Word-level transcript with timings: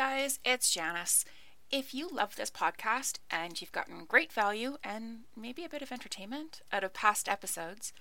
guys, 0.00 0.38
it's 0.46 0.70
Janice. 0.70 1.26
If 1.70 1.92
you 1.92 2.08
love 2.08 2.34
this 2.34 2.50
podcast 2.50 3.18
and 3.30 3.60
you've 3.60 3.70
gotten 3.70 4.06
great 4.06 4.32
value 4.32 4.78
and 4.82 5.24
maybe 5.36 5.62
a 5.62 5.68
bit 5.68 5.82
of 5.82 5.92
entertainment 5.92 6.62
out 6.72 6.82
of 6.82 6.94
past 6.94 7.28
episodes, 7.28 7.92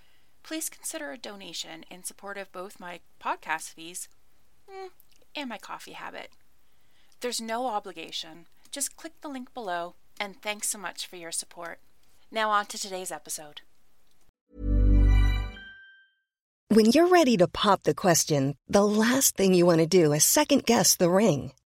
please 0.41 0.69
consider 0.69 1.11
a 1.11 1.17
donation 1.17 1.83
in 1.91 2.05
support 2.05 2.37
of 2.37 2.53
both 2.53 2.79
my 2.79 3.01
podcast 3.21 3.73
fees 3.73 4.07
mm, 4.71 4.91
and 5.35 5.49
my 5.49 5.57
coffee 5.57 5.91
habit. 5.91 6.29
There's 7.19 7.41
no 7.41 7.67
obligation. 7.67 8.45
Just 8.71 8.95
click 8.95 9.19
the 9.19 9.27
link 9.27 9.53
below, 9.53 9.95
and 10.21 10.41
thanks 10.41 10.69
so 10.69 10.77
much 10.77 11.05
for 11.05 11.17
your 11.17 11.33
support. 11.33 11.79
Now, 12.31 12.49
on 12.49 12.67
to 12.67 12.77
today's 12.77 13.11
episode. 13.11 13.59
When 16.69 16.91
you're 16.93 17.09
ready 17.09 17.35
to 17.35 17.49
pop 17.49 17.83
the 17.83 17.93
question, 17.93 18.55
the 18.69 18.85
last 18.85 19.35
thing 19.35 19.53
you 19.53 19.65
want 19.65 19.79
to 19.79 19.85
do 19.85 20.13
is 20.13 20.23
second 20.23 20.65
guess 20.65 20.95
the 20.95 21.09
ring. 21.09 21.51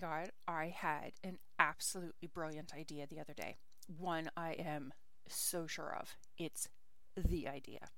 My 0.00 0.08
god, 0.08 0.30
I 0.46 0.66
had 0.66 1.12
an 1.24 1.38
absolutely 1.58 2.28
brilliant 2.32 2.72
idea 2.74 3.06
the 3.06 3.20
other 3.20 3.34
day. 3.34 3.56
One 3.86 4.30
I 4.36 4.52
am 4.52 4.92
so 5.28 5.66
sure 5.66 5.94
of. 5.98 6.16
It's 6.36 6.68
the 7.16 7.48
idea. 7.48 7.88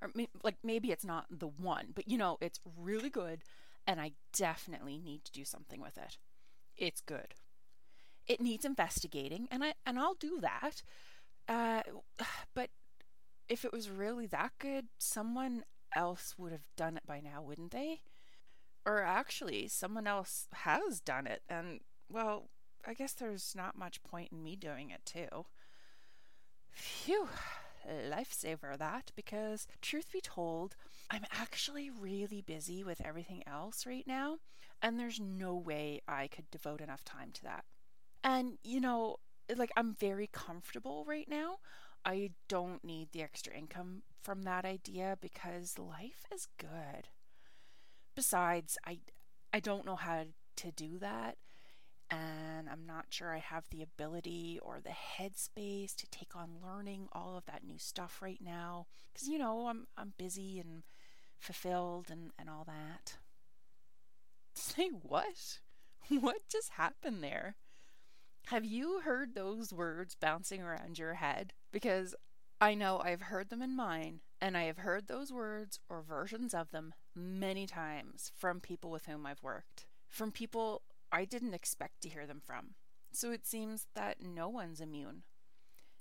Or 0.00 0.10
like 0.42 0.56
maybe 0.62 0.90
it's 0.90 1.04
not 1.04 1.26
the 1.30 1.48
one, 1.48 1.88
but 1.94 2.08
you 2.08 2.16
know, 2.18 2.38
it's 2.40 2.60
really 2.78 3.10
good 3.10 3.42
and 3.86 4.00
I 4.00 4.12
definitely 4.32 4.98
need 4.98 5.24
to 5.24 5.32
do 5.32 5.44
something 5.44 5.80
with 5.80 5.98
it. 5.98 6.18
It's 6.76 7.00
good. 7.00 7.34
It 8.26 8.40
needs 8.40 8.64
investigating 8.64 9.48
and 9.50 9.62
I 9.62 9.74
and 9.86 9.98
I'll 9.98 10.14
do 10.14 10.40
that. 10.40 10.82
Uh 11.48 11.82
but 12.54 12.70
if 13.48 13.64
it 13.64 13.72
was 13.72 13.90
really 13.90 14.26
that 14.26 14.52
good, 14.58 14.86
someone 14.98 15.64
else 15.94 16.34
would 16.38 16.52
have 16.52 16.64
done 16.76 16.96
it 16.96 17.06
by 17.06 17.20
now, 17.20 17.42
wouldn't 17.42 17.72
they? 17.72 18.00
Or 18.84 19.02
actually, 19.02 19.68
someone 19.68 20.06
else 20.06 20.48
has 20.52 21.00
done 21.00 21.26
it, 21.26 21.42
and, 21.48 21.80
well, 22.08 22.48
I 22.84 22.94
guess 22.94 23.12
there's 23.12 23.54
not 23.56 23.78
much 23.78 24.02
point 24.02 24.32
in 24.32 24.42
me 24.42 24.56
doing 24.56 24.90
it 24.90 25.06
too. 25.06 25.46
Phew, 26.68 27.28
lifesaver 27.88 28.76
that, 28.76 29.12
because 29.14 29.68
truth 29.80 30.10
be 30.12 30.20
told, 30.20 30.74
I'm 31.10 31.24
actually 31.30 31.90
really 31.90 32.40
busy 32.40 32.82
with 32.82 33.00
everything 33.04 33.44
else 33.46 33.86
right 33.86 34.06
now, 34.06 34.38
and 34.82 34.98
there's 34.98 35.20
no 35.20 35.54
way 35.54 36.00
I 36.08 36.26
could 36.26 36.50
devote 36.50 36.80
enough 36.80 37.04
time 37.04 37.30
to 37.34 37.42
that. 37.44 37.64
And, 38.24 38.58
you 38.64 38.80
know, 38.80 39.18
like, 39.54 39.70
I'm 39.76 39.94
very 39.94 40.28
comfortable 40.32 41.04
right 41.06 41.28
now. 41.28 41.58
I 42.04 42.30
don't 42.48 42.82
need 42.82 43.12
the 43.12 43.22
extra 43.22 43.54
income 43.54 44.02
from 44.20 44.42
that 44.42 44.64
idea 44.64 45.18
because 45.20 45.78
life 45.78 46.24
is 46.34 46.48
good. 46.58 47.08
Besides, 48.14 48.78
I 48.86 48.98
I 49.52 49.60
don't 49.60 49.86
know 49.86 49.96
how 49.96 50.24
to 50.56 50.72
do 50.72 50.98
that 50.98 51.36
and 52.10 52.68
I'm 52.68 52.84
not 52.86 53.06
sure 53.08 53.34
I 53.34 53.38
have 53.38 53.64
the 53.70 53.82
ability 53.82 54.58
or 54.62 54.80
the 54.80 54.90
headspace 54.90 55.94
to 55.96 56.10
take 56.10 56.36
on 56.36 56.58
learning 56.62 57.08
all 57.12 57.36
of 57.36 57.46
that 57.46 57.64
new 57.64 57.78
stuff 57.78 58.20
right 58.20 58.40
now 58.40 58.86
cuz 59.14 59.28
you 59.28 59.38
know, 59.38 59.68
I'm 59.68 59.86
I'm 59.96 60.12
busy 60.18 60.60
and 60.60 60.82
fulfilled 61.38 62.10
and 62.10 62.32
and 62.38 62.50
all 62.50 62.64
that. 62.64 63.18
Say 64.54 64.88
what? 64.88 65.60
What 66.08 66.48
just 66.48 66.70
happened 66.72 67.22
there? 67.22 67.56
Have 68.46 68.64
you 68.64 69.00
heard 69.00 69.34
those 69.34 69.72
words 69.72 70.14
bouncing 70.14 70.60
around 70.60 70.98
your 70.98 71.14
head? 71.14 71.54
Because 71.70 72.14
I 72.60 72.74
know 72.74 72.98
I've 72.98 73.22
heard 73.22 73.48
them 73.50 73.62
in 73.62 73.74
mine, 73.76 74.20
and 74.40 74.56
I 74.56 74.64
have 74.64 74.78
heard 74.78 75.06
those 75.06 75.32
words 75.32 75.80
or 75.88 76.02
versions 76.02 76.52
of 76.54 76.70
them 76.70 76.92
many 77.14 77.66
times 77.66 78.32
from 78.34 78.60
people 78.60 78.90
with 78.90 79.06
whom 79.06 79.26
I've 79.26 79.42
worked, 79.42 79.86
from 80.08 80.32
people 80.32 80.82
I 81.10 81.24
didn't 81.24 81.54
expect 81.54 82.00
to 82.02 82.08
hear 82.08 82.26
them 82.26 82.40
from. 82.44 82.74
So 83.12 83.30
it 83.30 83.46
seems 83.46 83.86
that 83.94 84.22
no 84.22 84.48
one's 84.48 84.80
immune. 84.80 85.22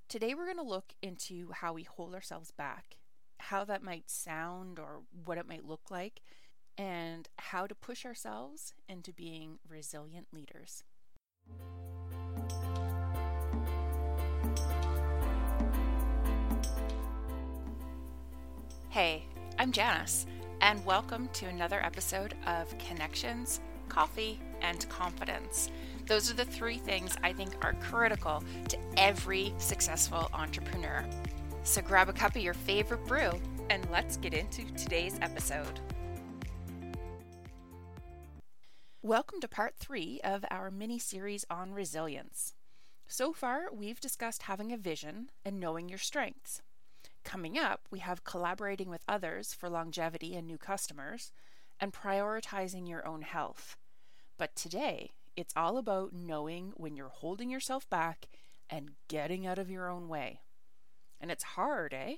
Today 0.07 0.33
we're 0.33 0.45
going 0.45 0.57
to 0.57 0.63
look 0.63 0.93
into 1.01 1.51
how 1.51 1.73
we 1.73 1.83
hold 1.83 2.13
ourselves 2.13 2.51
back, 2.51 2.97
how 3.39 3.63
that 3.65 3.83
might 3.83 4.09
sound 4.09 4.79
or 4.79 5.01
what 5.25 5.37
it 5.37 5.47
might 5.47 5.65
look 5.65 5.91
like, 5.91 6.21
and 6.77 7.27
how 7.37 7.67
to 7.67 7.75
push 7.75 8.05
ourselves 8.05 8.73
into 8.87 9.11
being 9.11 9.59
resilient 9.67 10.27
leaders. 10.31 10.83
Hey, 18.89 19.25
I'm 19.57 19.71
Janice, 19.71 20.25
and 20.61 20.85
welcome 20.85 21.27
to 21.33 21.47
another 21.47 21.83
episode 21.83 22.35
of 22.45 22.77
Connections, 22.77 23.61
Coffee, 23.89 24.39
and 24.61 24.87
Confidence. 24.89 25.71
Those 26.05 26.29
are 26.29 26.35
the 26.35 26.45
three 26.45 26.77
things 26.77 27.17
I 27.23 27.33
think 27.33 27.53
are 27.65 27.73
critical 27.73 28.43
to 28.69 28.77
every 28.95 29.53
successful 29.57 30.29
entrepreneur. 30.33 31.03
So 31.63 31.81
grab 31.81 32.09
a 32.09 32.13
cup 32.13 32.35
of 32.35 32.43
your 32.43 32.53
favorite 32.53 33.07
brew 33.07 33.31
and 33.71 33.87
let's 33.91 34.17
get 34.17 34.35
into 34.35 34.63
today's 34.75 35.17
episode. 35.23 35.79
Welcome 39.01 39.41
to 39.41 39.47
part 39.47 39.73
three 39.79 40.21
of 40.23 40.45
our 40.51 40.69
mini 40.69 40.99
series 40.99 41.43
on 41.49 41.73
resilience. 41.73 42.53
So 43.07 43.33
far, 43.33 43.63
we've 43.73 43.99
discussed 43.99 44.43
having 44.43 44.71
a 44.71 44.77
vision 44.77 45.31
and 45.43 45.59
knowing 45.59 45.89
your 45.89 45.97
strengths. 45.97 46.61
Coming 47.23 47.57
up, 47.57 47.81
we 47.91 47.99
have 47.99 48.23
collaborating 48.23 48.89
with 48.89 49.03
others 49.07 49.53
for 49.53 49.69
longevity 49.69 50.35
and 50.35 50.47
new 50.47 50.57
customers, 50.57 51.31
and 51.79 51.93
prioritizing 51.93 52.87
your 52.87 53.05
own 53.07 53.21
health. 53.21 53.77
But 54.37 54.55
today, 54.55 55.11
it's 55.35 55.53
all 55.55 55.77
about 55.77 56.13
knowing 56.13 56.73
when 56.75 56.95
you're 56.95 57.09
holding 57.09 57.49
yourself 57.49 57.89
back 57.89 58.27
and 58.69 58.91
getting 59.07 59.45
out 59.45 59.57
of 59.57 59.69
your 59.69 59.89
own 59.89 60.07
way. 60.07 60.41
And 61.19 61.31
it's 61.31 61.43
hard, 61.43 61.93
eh? 61.93 62.15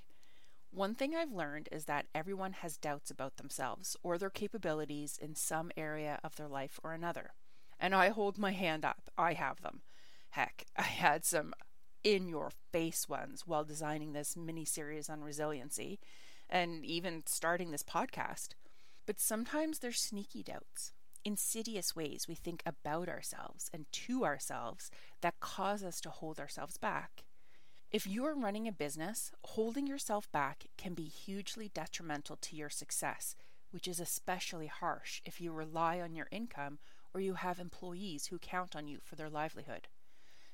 One 0.72 0.96
thing 0.96 1.14
I've 1.16 1.32
learned 1.32 1.70
is 1.72 1.86
that 1.86 2.08
everyone 2.16 2.54
has 2.54 2.78
doubts 2.78 3.12
about 3.12 3.38
themselves 3.38 3.96
or 4.02 4.18
their 4.18 4.30
capabilities 4.30 5.20
in 5.22 5.36
some 5.36 5.72
area 5.78 6.20
of 6.24 6.36
their 6.36 6.48
life 6.48 6.80
or 6.84 6.94
another. 6.94 7.32
And 7.80 7.94
I 7.94 8.10
hold 8.10 8.38
my 8.38 8.54
hand 8.54 8.84
up. 8.84 9.12
I 9.18 9.34
have 9.34 9.62
them. 9.62 9.82
Heck, 10.32 10.66
I 10.76 10.84
had 10.84 11.26
some 11.26 11.54
in 12.04 12.28
your 12.28 12.52
face 12.72 13.08
ones 13.08 13.44
while 13.46 13.64
designing 13.64 14.14
this 14.14 14.36
mini 14.36 14.66
series 14.66 15.10
on 15.10 15.22
resiliency 15.24 16.00
and 16.50 16.86
even 16.86 17.24
starting 17.26 17.72
this 17.72 17.84
podcast. 17.84 18.50
But 19.06 19.20
sometimes 19.20 19.80
there's 19.80 20.00
sneaky 20.00 20.44
doubts, 20.44 20.94
insidious 21.26 21.96
ways 21.96 22.26
we 22.28 22.36
think 22.36 22.62
about 22.66 23.10
ourselves 23.10 23.70
and 23.74 23.86
to 23.92 24.26
ourselves 24.26 24.92
that 25.22 25.40
cause 25.40 25.84
us 25.84 26.00
to 26.02 26.10
hold 26.10 26.40
ourselves 26.40 26.78
back. 26.78 27.24
If 27.92 28.08
you 28.08 28.26
are 28.26 28.36
running 28.36 28.68
a 28.68 28.72
business, 28.72 29.32
holding 29.44 29.88
yourself 29.88 30.32
back 30.32 30.66
can 30.78 30.94
be 30.94 31.04
hugely 31.04 31.70
detrimental 31.74 32.38
to 32.38 32.56
your 32.56 32.70
success, 32.70 33.36
which 33.72 33.88
is 33.88 34.00
especially 34.00 34.68
harsh 34.68 35.22
if 35.26 35.40
you 35.40 35.52
rely 35.52 36.00
on 36.00 36.16
your 36.16 36.28
income 36.32 36.80
or 37.14 37.22
you 37.22 37.36
have 37.36 37.60
employees 37.60 38.28
who 38.28 38.40
count 38.40 38.76
on 38.76 38.88
you 38.88 39.00
for 39.04 39.16
their 39.16 39.30
livelihood. 39.30 39.88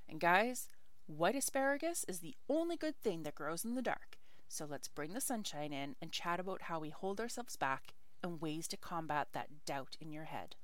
And 0.09 0.19
guys, 0.19 0.67
White 1.17 1.35
asparagus 1.35 2.05
is 2.07 2.19
the 2.19 2.35
only 2.47 2.77
good 2.77 2.95
thing 3.01 3.23
that 3.23 3.33
grows 3.33 3.65
in 3.65 3.73
the 3.73 3.81
dark, 3.81 4.19
so 4.47 4.65
let's 4.65 4.87
bring 4.87 5.13
the 5.13 5.19
sunshine 5.19 5.73
in 5.73 5.95
and 5.99 6.11
chat 6.11 6.39
about 6.39 6.61
how 6.63 6.79
we 6.79 6.91
hold 6.91 7.19
ourselves 7.19 7.55
back 7.55 7.95
and 8.21 8.39
ways 8.39 8.67
to 8.67 8.77
combat 8.77 9.29
that 9.33 9.65
doubt 9.65 9.97
in 9.99 10.11
your 10.11 10.25
head. 10.25 10.55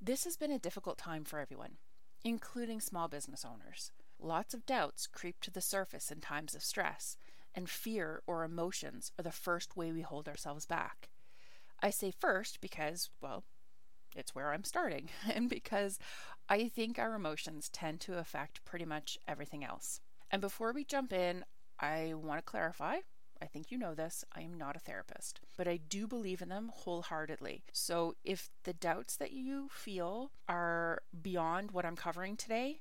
This 0.00 0.22
has 0.22 0.36
been 0.36 0.52
a 0.52 0.60
difficult 0.60 0.96
time 0.96 1.24
for 1.24 1.40
everyone. 1.40 1.78
including 2.24 2.80
small 2.80 3.08
business 3.08 3.44
owners. 3.44 3.92
Lots 4.18 4.54
of 4.54 4.66
doubts 4.66 5.06
creep 5.06 5.40
to 5.42 5.50
the 5.50 5.60
surface 5.60 6.10
in 6.10 6.20
times 6.20 6.54
of 6.54 6.62
stress, 6.62 7.16
and 7.54 7.68
fear 7.68 8.22
or 8.26 8.44
emotions 8.44 9.12
are 9.18 9.22
the 9.22 9.30
first 9.32 9.76
way 9.76 9.92
we 9.92 10.02
hold 10.02 10.28
ourselves 10.28 10.66
back. 10.66 11.08
I 11.80 11.90
say 11.90 12.10
first 12.10 12.60
because, 12.60 13.10
well, 13.20 13.44
it's 14.16 14.34
where 14.34 14.52
I'm 14.52 14.64
starting, 14.64 15.08
and 15.34 15.48
because 15.48 15.98
I 16.48 16.68
think 16.68 16.98
our 16.98 17.14
emotions 17.14 17.68
tend 17.68 18.00
to 18.00 18.18
affect 18.18 18.64
pretty 18.64 18.84
much 18.84 19.18
everything 19.26 19.64
else. 19.64 20.00
And 20.30 20.40
before 20.40 20.72
we 20.72 20.84
jump 20.84 21.12
in, 21.12 21.44
I 21.80 22.14
want 22.14 22.38
to 22.38 22.42
clarify 22.42 22.98
I 23.40 23.46
think 23.46 23.70
you 23.70 23.78
know 23.78 23.94
this, 23.94 24.24
I 24.34 24.42
am 24.42 24.54
not 24.54 24.76
a 24.76 24.80
therapist, 24.80 25.40
but 25.56 25.68
I 25.68 25.76
do 25.76 26.06
believe 26.06 26.42
in 26.42 26.48
them 26.48 26.70
wholeheartedly. 26.72 27.62
So 27.72 28.14
if 28.24 28.50
the 28.64 28.72
doubts 28.72 29.16
that 29.16 29.32
you 29.32 29.68
feel 29.70 30.32
are 30.48 31.02
beyond 31.22 31.70
what 31.70 31.84
I'm 31.84 31.96
covering 31.96 32.36
today, 32.36 32.80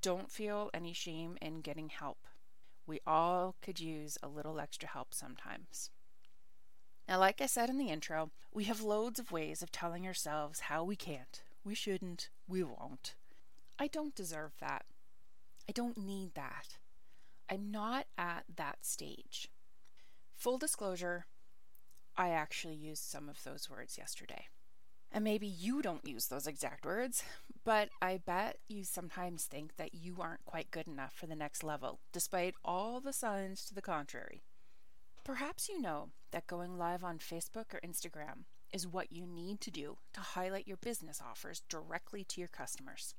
don't 0.00 0.30
feel 0.30 0.70
any 0.74 0.92
shame 0.92 1.38
in 1.40 1.60
getting 1.60 1.88
help. 1.88 2.26
We 2.86 3.00
all 3.06 3.56
could 3.62 3.80
use 3.80 4.18
a 4.22 4.28
little 4.28 4.60
extra 4.60 4.88
help 4.88 5.14
sometimes. 5.14 5.90
Now, 7.08 7.18
like 7.20 7.40
I 7.40 7.46
said 7.46 7.70
in 7.70 7.78
the 7.78 7.90
intro, 7.90 8.30
we 8.52 8.64
have 8.64 8.80
loads 8.80 9.18
of 9.18 9.30
ways 9.30 9.62
of 9.62 9.70
telling 9.70 10.06
ourselves 10.06 10.60
how 10.60 10.82
we 10.82 10.96
can't, 10.96 11.42
we 11.64 11.74
shouldn't, 11.74 12.30
we 12.48 12.62
won't. 12.62 13.14
I 13.78 13.86
don't 13.86 14.14
deserve 14.14 14.52
that. 14.60 14.84
I 15.68 15.72
don't 15.72 15.98
need 15.98 16.34
that. 16.34 16.78
I'm 17.48 17.70
not 17.70 18.06
at 18.18 18.44
that 18.56 18.84
stage. 18.84 19.48
Full 20.34 20.58
disclosure, 20.58 21.26
I 22.16 22.30
actually 22.30 22.74
used 22.74 23.04
some 23.04 23.28
of 23.28 23.42
those 23.44 23.70
words 23.70 23.98
yesterday. 23.98 24.46
And 25.12 25.22
maybe 25.22 25.46
you 25.46 25.82
don't 25.82 26.06
use 26.06 26.26
those 26.26 26.48
exact 26.48 26.84
words, 26.84 27.22
but 27.64 27.90
I 28.02 28.18
bet 28.18 28.58
you 28.68 28.82
sometimes 28.82 29.44
think 29.44 29.76
that 29.76 29.94
you 29.94 30.16
aren't 30.20 30.44
quite 30.44 30.72
good 30.72 30.88
enough 30.88 31.14
for 31.14 31.26
the 31.26 31.36
next 31.36 31.62
level, 31.62 32.00
despite 32.12 32.54
all 32.64 33.00
the 33.00 33.12
signs 33.12 33.64
to 33.66 33.74
the 33.74 33.82
contrary. 33.82 34.42
Perhaps 35.26 35.68
you 35.68 35.80
know 35.80 36.10
that 36.30 36.46
going 36.46 36.78
live 36.78 37.02
on 37.02 37.18
Facebook 37.18 37.74
or 37.74 37.80
Instagram 37.84 38.44
is 38.72 38.86
what 38.86 39.10
you 39.10 39.26
need 39.26 39.60
to 39.60 39.72
do 39.72 39.98
to 40.12 40.20
highlight 40.20 40.68
your 40.68 40.76
business 40.76 41.20
offers 41.20 41.64
directly 41.68 42.22
to 42.22 42.40
your 42.40 42.46
customers. 42.46 43.12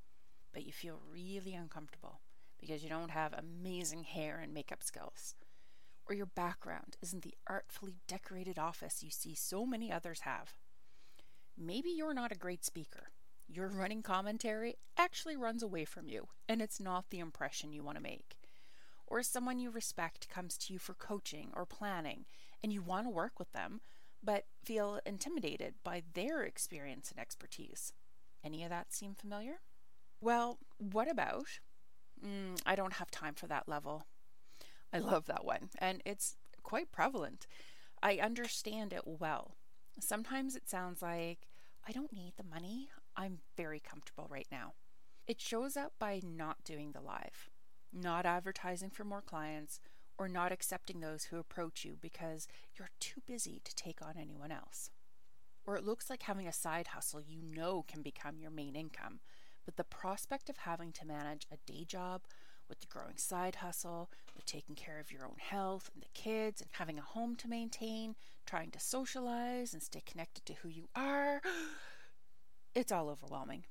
But 0.54 0.66
you 0.66 0.72
feel 0.72 1.02
really 1.12 1.54
uncomfortable 1.54 2.22
because 2.62 2.82
you 2.82 2.88
don't 2.88 3.12
have 3.12 3.34
amazing 3.34 4.06
hair 4.06 4.40
and 4.42 4.54
makeup 4.54 4.84
skills, 4.84 5.36
or 6.08 6.16
your 6.16 6.28
background 6.28 6.96
isn't 7.02 7.24
the 7.24 7.36
artfully 7.46 7.98
decorated 8.08 8.58
office 8.58 9.04
you 9.04 9.12
see 9.12 9.36
so 9.36 9.66
many 9.66 9.92
others 9.92 10.22
have. 10.22 10.54
Maybe 11.58 11.90
you're 11.90 12.14
not 12.14 12.32
a 12.32 12.36
great 12.36 12.64
speaker. 12.64 13.10
Your 13.50 13.68
running 13.68 14.02
commentary 14.02 14.78
actually 14.98 15.36
runs 15.36 15.62
away 15.62 15.84
from 15.84 16.08
you, 16.08 16.30
and 16.48 16.62
it's 16.62 16.80
not 16.80 17.10
the 17.10 17.20
impression 17.20 17.74
you 17.74 17.84
want 17.84 17.98
to 17.98 18.02
make 18.02 18.37
or 19.08 19.24
someone 19.24 19.60
you 19.60 19.72
respect 19.72 20.30
comes 20.30 20.58
to 20.58 20.74
you 20.74 20.80
for 20.80 20.94
coaching 20.94 21.50
or 21.56 21.66
planning 21.66 22.26
and 22.64 22.74
you 22.74 22.82
want 22.82 23.06
to 23.06 23.10
work 23.10 23.40
with 23.40 23.52
them, 23.54 23.82
but 24.24 24.46
feel 24.64 25.00
intimidated 25.06 25.76
by 25.84 26.04
their 26.14 26.44
experience 26.44 27.10
and 27.12 27.20
expertise. 27.20 27.94
Any 28.44 28.64
of 28.64 28.70
that 28.70 28.94
seem 28.94 29.14
familiar? 29.16 29.60
Well, 30.22 30.60
what 30.78 31.10
about? 31.10 31.60
Mm, 32.24 32.60
I 32.66 32.76
don't 32.76 32.94
have 32.94 33.12
time 33.12 33.34
for 33.36 33.48
that 33.48 33.68
level. 33.68 34.08
I 34.92 35.00
love 35.00 35.26
that 35.26 35.44
one, 35.44 35.70
and 35.80 36.02
it's 36.06 36.38
quite 36.64 36.92
prevalent. 36.92 37.46
I 38.02 38.18
understand 38.18 38.94
it 38.94 39.04
well. 39.06 39.56
Sometimes 40.00 40.56
it 40.56 40.70
sounds 40.70 41.02
like, 41.02 41.48
I 41.88 41.92
don't 41.92 42.14
need 42.14 42.34
the 42.38 42.44
money. 42.44 42.90
I'm 43.16 43.40
very 43.56 43.80
comfortable 43.80 44.28
right 44.30 44.48
now. 44.52 44.74
It 45.28 45.42
shows 45.42 45.76
up 45.76 45.94
by 46.00 46.22
not 46.24 46.64
doing 46.64 46.94
the 46.94 47.02
live 47.02 47.50
not 47.94 48.26
advertising 48.26 48.90
for 48.90 49.04
more 49.04 49.22
clients, 49.22 49.80
or 50.18 50.28
not 50.28 50.52
accepting 50.52 51.00
those 51.00 51.26
who 51.26 51.38
approach 51.38 51.86
you 51.86 51.96
because 52.02 52.48
you're 52.76 52.90
too 53.00 53.22
busy 53.26 53.62
to 53.64 53.76
take 53.76 54.02
on 54.02 54.16
anyone 54.20 54.52
else. 54.52 54.90
Or 55.66 55.76
it 55.76 55.86
looks 55.86 56.10
like 56.10 56.24
having 56.24 56.48
a 56.48 56.54
side 56.54 56.88
hustle 56.88 57.22
you 57.22 57.42
know 57.42 57.84
can 57.88 58.02
become 58.02 58.40
your 58.40 58.52
main 58.52 58.76
income, 58.76 59.20
but 59.66 59.76
the 59.76 59.84
prospect 59.84 60.50
of 60.50 60.58
having 60.58 60.92
to 60.94 61.06
manage 61.06 61.46
a 61.52 61.58
day 61.72 61.84
job 61.86 62.22
with 62.70 62.80
the 62.80 62.88
growing 62.88 63.18
side 63.18 63.56
hustle, 63.56 64.10
with 64.36 64.46
taking 64.46 64.76
care 64.76 65.00
of 65.00 65.12
your 65.12 65.26
own 65.26 65.38
health 65.38 65.90
and 65.94 66.02
the 66.02 66.08
kids, 66.14 66.62
and 66.62 66.70
having 66.74 66.98
a 66.98 67.02
home 67.02 67.36
to 67.36 67.48
maintain, 67.48 68.16
trying 68.46 68.72
to 68.72 68.80
socialize 68.80 69.74
and 69.74 69.84
stay 69.84 70.02
connected 70.06 70.46
to 70.46 70.54
who 70.62 70.70
you 70.70 70.90
are, 70.96 71.42
it's 72.76 72.92
all 72.92 73.10
overwhelming. 73.10 73.66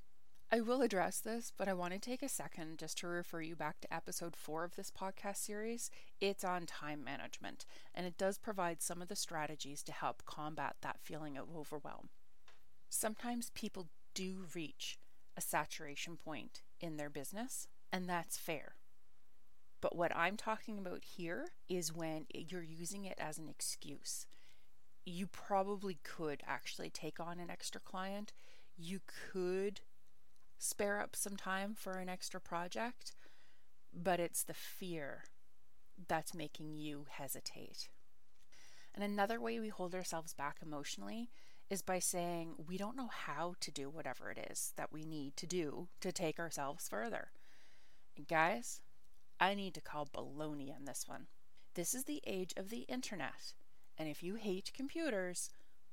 I 0.49 0.61
will 0.61 0.81
address 0.81 1.19
this, 1.19 1.51
but 1.57 1.67
I 1.67 1.73
want 1.73 1.91
to 1.91 1.99
take 1.99 2.23
a 2.23 2.29
second 2.29 2.77
just 2.77 2.97
to 2.99 3.07
refer 3.07 3.41
you 3.41 3.53
back 3.53 3.81
to 3.81 3.93
episode 3.93 4.33
four 4.33 4.63
of 4.63 4.77
this 4.77 4.89
podcast 4.89 5.37
series. 5.37 5.91
It's 6.21 6.45
on 6.45 6.65
time 6.65 7.03
management, 7.03 7.65
and 7.93 8.05
it 8.05 8.17
does 8.17 8.37
provide 8.37 8.81
some 8.81 9.01
of 9.01 9.09
the 9.09 9.15
strategies 9.17 9.83
to 9.83 9.91
help 9.91 10.23
combat 10.25 10.77
that 10.81 11.01
feeling 11.01 11.37
of 11.37 11.49
overwhelm. 11.53 12.07
Sometimes 12.87 13.51
people 13.55 13.89
do 14.13 14.45
reach 14.55 14.97
a 15.35 15.41
saturation 15.41 16.15
point 16.15 16.61
in 16.79 16.95
their 16.95 17.09
business, 17.09 17.67
and 17.91 18.07
that's 18.07 18.37
fair. 18.37 18.75
But 19.81 19.97
what 19.97 20.15
I'm 20.15 20.37
talking 20.37 20.79
about 20.79 21.03
here 21.03 21.49
is 21.67 21.93
when 21.93 22.25
you're 22.33 22.63
using 22.63 23.03
it 23.03 23.17
as 23.19 23.37
an 23.37 23.49
excuse. 23.49 24.27
You 25.05 25.27
probably 25.27 25.99
could 26.05 26.41
actually 26.47 26.89
take 26.89 27.19
on 27.19 27.37
an 27.37 27.49
extra 27.49 27.81
client. 27.81 28.31
You 28.77 29.01
could 29.33 29.81
spare 30.57 30.99
up 30.99 31.15
some 31.15 31.35
time 31.35 31.73
for 31.75 31.93
an 31.93 32.09
extra 32.09 32.39
project, 32.39 33.13
but 33.93 34.19
it's 34.19 34.43
the 34.43 34.53
fear 34.53 35.23
that's 36.07 36.33
making 36.33 36.75
you 36.75 37.05
hesitate. 37.09 37.89
And 38.93 39.03
another 39.03 39.39
way 39.39 39.59
we 39.59 39.69
hold 39.69 39.93
ourselves 39.93 40.33
back 40.33 40.57
emotionally 40.61 41.29
is 41.69 41.81
by 41.81 41.99
saying 41.99 42.53
we 42.67 42.77
don't 42.77 42.95
know 42.95 43.09
how 43.11 43.55
to 43.59 43.71
do 43.71 43.89
whatever 43.89 44.31
it 44.31 44.47
is 44.49 44.73
that 44.77 44.91
we 44.91 45.03
need 45.03 45.35
to 45.37 45.45
do 45.45 45.87
to 46.01 46.11
take 46.11 46.39
ourselves 46.39 46.87
further. 46.87 47.29
And 48.15 48.27
guys, 48.27 48.81
I 49.39 49.53
need 49.53 49.73
to 49.75 49.81
call 49.81 50.07
baloney 50.07 50.73
on 50.75 50.85
this 50.85 51.05
one. 51.07 51.27
This 51.75 51.93
is 51.93 52.05
the 52.05 52.21
age 52.25 52.53
of 52.57 52.69
the 52.69 52.85
internet. 52.87 53.53
And 53.97 54.09
if 54.09 54.23
you 54.23 54.35
hate 54.35 54.71
computers, 54.73 55.49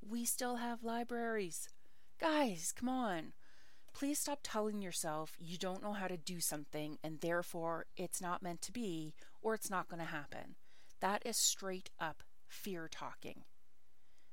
we 0.06 0.25
still 0.25 0.56
have 0.56 0.84
libraries. 0.84 1.69
Guys, 2.20 2.72
come 2.75 2.88
on. 2.88 3.32
Please 3.94 4.19
stop 4.19 4.41
telling 4.43 4.82
yourself 4.82 5.37
you 5.38 5.56
don't 5.56 5.82
know 5.82 5.93
how 5.93 6.08
to 6.08 6.17
do 6.17 6.41
something 6.41 6.99
and 7.02 7.20
therefore 7.20 7.87
it's 7.96 8.21
not 8.21 8.42
meant 8.42 8.61
to 8.62 8.73
be 8.73 9.14
or 9.40 9.54
it's 9.54 9.71
not 9.71 9.88
going 9.88 10.00
to 10.00 10.07
happen. 10.07 10.57
That 11.00 11.23
is 11.25 11.37
straight 11.37 11.90
up 12.00 12.25
fear 12.49 12.88
talking. 12.90 13.45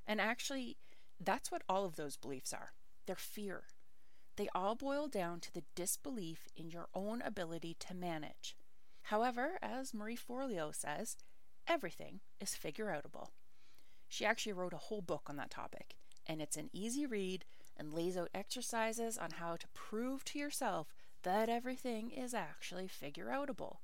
And 0.08 0.20
actually, 0.20 0.78
that's 1.24 1.52
what 1.52 1.62
all 1.70 1.86
of 1.86 1.96
those 1.96 2.18
beliefs 2.18 2.54
are 2.54 2.72
they're 3.06 3.16
fear. 3.16 3.64
They 4.36 4.48
all 4.56 4.76
boil 4.76 5.08
down 5.08 5.40
to 5.42 5.54
the 5.54 5.64
disbelief 5.76 6.48
in 6.56 6.72
your 6.72 6.88
own 6.96 7.22
ability 7.22 7.76
to 7.82 7.94
manage. 7.94 8.56
However, 9.04 9.60
as 9.62 9.94
Marie 9.94 10.18
Forleo 10.18 10.74
says, 10.74 11.18
everything 11.68 12.22
is 12.40 12.56
figure 12.56 12.88
outable. 12.88 13.30
She 14.08 14.26
actually 14.26 14.54
wrote 14.54 14.74
a 14.74 14.78
whole 14.78 15.02
book 15.02 15.24
on 15.28 15.36
that 15.38 15.52
topic, 15.52 15.96
and 16.26 16.42
it's 16.42 16.58
an 16.58 16.70
easy 16.74 17.06
read 17.06 17.46
and 17.78 17.94
lays 17.94 18.18
out 18.18 18.30
exercises 18.34 19.18
on 19.18 19.32
how 19.32 19.56
to 19.56 19.68
prove 19.74 20.24
to 20.26 20.40
yourself 20.40 20.94
that 21.24 21.50
everything 21.50 22.12
is 22.12 22.34
actually 22.34 22.88
figure 22.88 23.28
outable. 23.28 23.78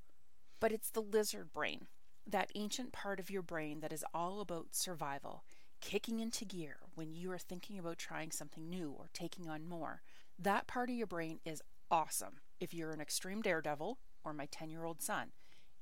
But 0.60 0.72
it's 0.72 0.90
the 0.90 1.02
lizard 1.02 1.54
brain, 1.54 1.88
that 2.26 2.52
ancient 2.56 2.92
part 2.92 3.20
of 3.20 3.30
your 3.30 3.42
brain 3.42 3.80
that 3.82 3.94
is 3.94 4.04
all 4.14 4.42
about 4.42 4.76
survival, 4.76 5.44
kicking 5.82 6.20
into 6.20 6.46
gear 6.46 6.78
when 6.96 7.14
you 7.14 7.32
are 7.32 7.38
thinking 7.38 7.78
about 7.78 7.98
trying 7.98 8.32
something 8.32 8.70
new 8.70 8.92
or 8.98 9.10
taking 9.14 9.48
on 9.48 9.68
more. 9.68 10.02
That 10.40 10.68
part 10.68 10.90
of 10.90 10.96
your 10.96 11.08
brain 11.08 11.40
is 11.46 11.62
awesome 11.90 12.40
if 12.60 12.74
you're 12.74 12.92
an 12.92 13.02
extreme 13.02 13.42
daredevil 13.42 13.98
or 14.24 14.34
my 14.34 14.48
10 14.48 14.70
year 14.70 14.84
old 14.84 15.02
son. 15.02 15.32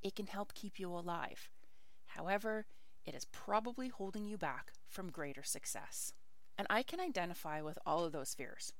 It 0.01 0.15
can 0.15 0.27
help 0.27 0.53
keep 0.53 0.79
you 0.79 0.91
alive. 0.91 1.50
However, 2.07 2.65
it 3.05 3.15
is 3.15 3.25
probably 3.25 3.88
holding 3.88 4.25
you 4.25 4.38
back 4.38 4.74
from 4.88 5.09
greater 5.09 5.43
success. 5.43 6.13
And 6.57 6.67
I 6.69 6.83
can 6.83 7.00
identify 7.00 7.62
with 7.62 7.77
all 7.85 8.05
of 8.05 8.12
those 8.12 8.33
fears, 8.33 8.74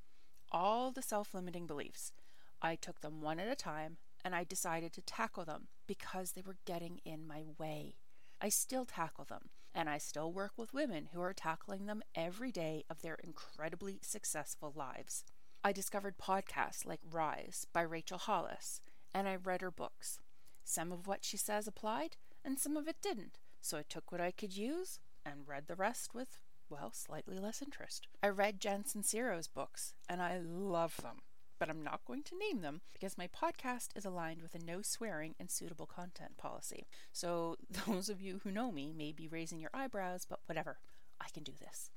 all 0.52 0.92
the 0.92 1.02
self 1.02 1.34
limiting 1.34 1.68
beliefs. 1.68 2.14
I 2.62 2.76
took 2.76 3.02
them 3.02 3.22
one 3.22 3.40
at 3.40 3.48
a 3.48 3.56
time 3.56 3.98
and 4.26 4.34
I 4.34 4.44
decided 4.44 4.92
to 4.94 5.02
tackle 5.02 5.46
them 5.46 5.68
because 5.86 6.32
they 6.32 6.42
were 6.42 6.58
getting 6.66 7.00
in 7.06 7.28
my 7.28 7.44
way. 7.60 7.98
I 8.42 8.50
still 8.50 8.84
tackle 8.84 9.24
them, 9.24 9.50
and 9.74 9.88
I 9.88 10.00
still 10.00 10.34
work 10.34 10.54
with 10.58 10.74
women 10.74 11.10
who 11.14 11.22
are 11.22 11.34
tackling 11.34 11.86
them 11.86 12.02
every 12.16 12.52
day 12.52 12.86
of 12.90 13.04
their 13.04 13.20
incredibly 13.24 14.00
successful 14.02 14.74
lives. 14.76 15.24
I 15.64 15.72
discovered 15.72 16.18
podcasts 16.18 16.88
like 16.88 17.02
Rise 17.10 17.68
by 17.72 17.82
Rachel 17.82 18.18
Hollis, 18.18 18.82
and 19.14 19.28
I 19.28 19.36
read 19.36 19.62
her 19.62 19.72
books. 19.72 20.20
Some 20.64 20.92
of 20.92 21.06
what 21.06 21.24
she 21.24 21.38
says 21.38 21.68
applied, 21.68 22.18
and 22.44 22.60
some 22.60 22.76
of 22.76 22.88
it 22.88 22.98
didn't, 23.04 23.38
so 23.62 23.78
I 23.78 23.84
took 23.88 24.12
what 24.12 24.22
I 24.22 24.32
could 24.32 24.58
use 24.58 25.00
and 25.24 25.48
read 25.48 25.68
the 25.68 25.76
rest 25.76 26.16
with 26.16 26.40
well, 26.70 26.92
slightly 26.94 27.38
less 27.40 27.62
interest. 27.62 28.08
I 28.24 28.30
read 28.30 28.60
Jen 28.60 28.84
Sincero's 28.86 29.48
books, 29.48 29.94
and 30.10 30.22
I 30.22 30.40
love 30.40 30.98
them. 30.98 31.22
but 31.58 31.70
I'm 31.70 31.84
not 31.84 32.04
going 32.06 32.24
to 32.24 32.38
name 32.38 32.62
them 32.62 32.82
because 32.94 33.18
my 33.18 33.28
podcast 33.28 33.90
is 33.96 34.04
aligned 34.06 34.42
with 34.42 34.56
a 34.56 34.60
no 34.60 34.82
swearing 34.82 35.36
and 35.40 35.50
suitable 35.50 35.86
content 35.86 36.38
policy. 36.38 36.86
So 37.14 37.56
those 37.88 38.10
of 38.10 38.22
you 38.22 38.42
who 38.44 38.52
know 38.52 38.72
me 38.72 38.94
may 38.96 39.12
be 39.14 39.28
raising 39.28 39.60
your 39.60 39.70
eyebrows, 39.74 40.26
but 40.30 40.40
whatever, 40.48 40.80
I 41.20 41.28
can 41.34 41.44
do 41.44 41.54
this. 41.60 41.90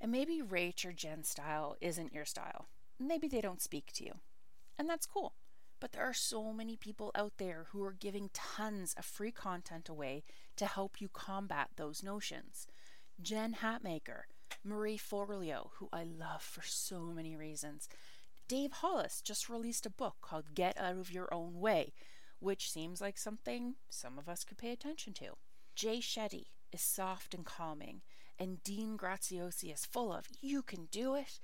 And 0.00 0.10
maybe 0.10 0.40
Rach 0.42 0.84
or 0.84 0.92
Jen 0.92 1.24
style 1.24 1.76
isn't 1.80 2.14
your 2.14 2.24
style. 2.24 2.68
Maybe 2.98 3.28
they 3.28 3.40
don't 3.40 3.62
speak 3.62 3.92
to 3.94 4.04
you. 4.04 4.12
And 4.78 4.88
that's 4.88 5.06
cool. 5.06 5.34
But 5.78 5.92
there 5.92 6.04
are 6.04 6.14
so 6.14 6.52
many 6.52 6.76
people 6.76 7.10
out 7.14 7.34
there 7.38 7.66
who 7.72 7.84
are 7.84 7.92
giving 7.92 8.30
tons 8.32 8.94
of 8.96 9.04
free 9.04 9.32
content 9.32 9.88
away 9.88 10.22
to 10.56 10.66
help 10.66 11.00
you 11.00 11.08
combat 11.08 11.70
those 11.76 12.02
notions. 12.02 12.66
Jen 13.20 13.56
Hatmaker, 13.60 14.22
Marie 14.64 14.98
Forleo, 14.98 15.70
who 15.74 15.88
I 15.92 16.04
love 16.04 16.42
for 16.42 16.62
so 16.62 17.00
many 17.02 17.36
reasons. 17.36 17.88
Dave 18.48 18.72
Hollis 18.72 19.20
just 19.22 19.48
released 19.48 19.86
a 19.86 19.90
book 19.90 20.16
called 20.20 20.54
Get 20.54 20.78
Out 20.78 20.96
of 20.96 21.12
Your 21.12 21.32
Own 21.32 21.60
Way, 21.60 21.92
which 22.38 22.70
seems 22.70 23.00
like 23.00 23.18
something 23.18 23.76
some 23.88 24.18
of 24.18 24.28
us 24.28 24.44
could 24.44 24.58
pay 24.58 24.72
attention 24.72 25.12
to. 25.14 25.36
Jay 25.74 25.98
Shetty 25.98 26.46
is 26.72 26.80
soft 26.80 27.34
and 27.34 27.44
calming, 27.44 28.02
and 28.38 28.62
Dean 28.62 28.96
Graziosi 28.96 29.72
is 29.72 29.86
full 29.86 30.12
of 30.12 30.26
you 30.40 30.62
can 30.62 30.86
do 30.90 31.14
it, 31.14 31.38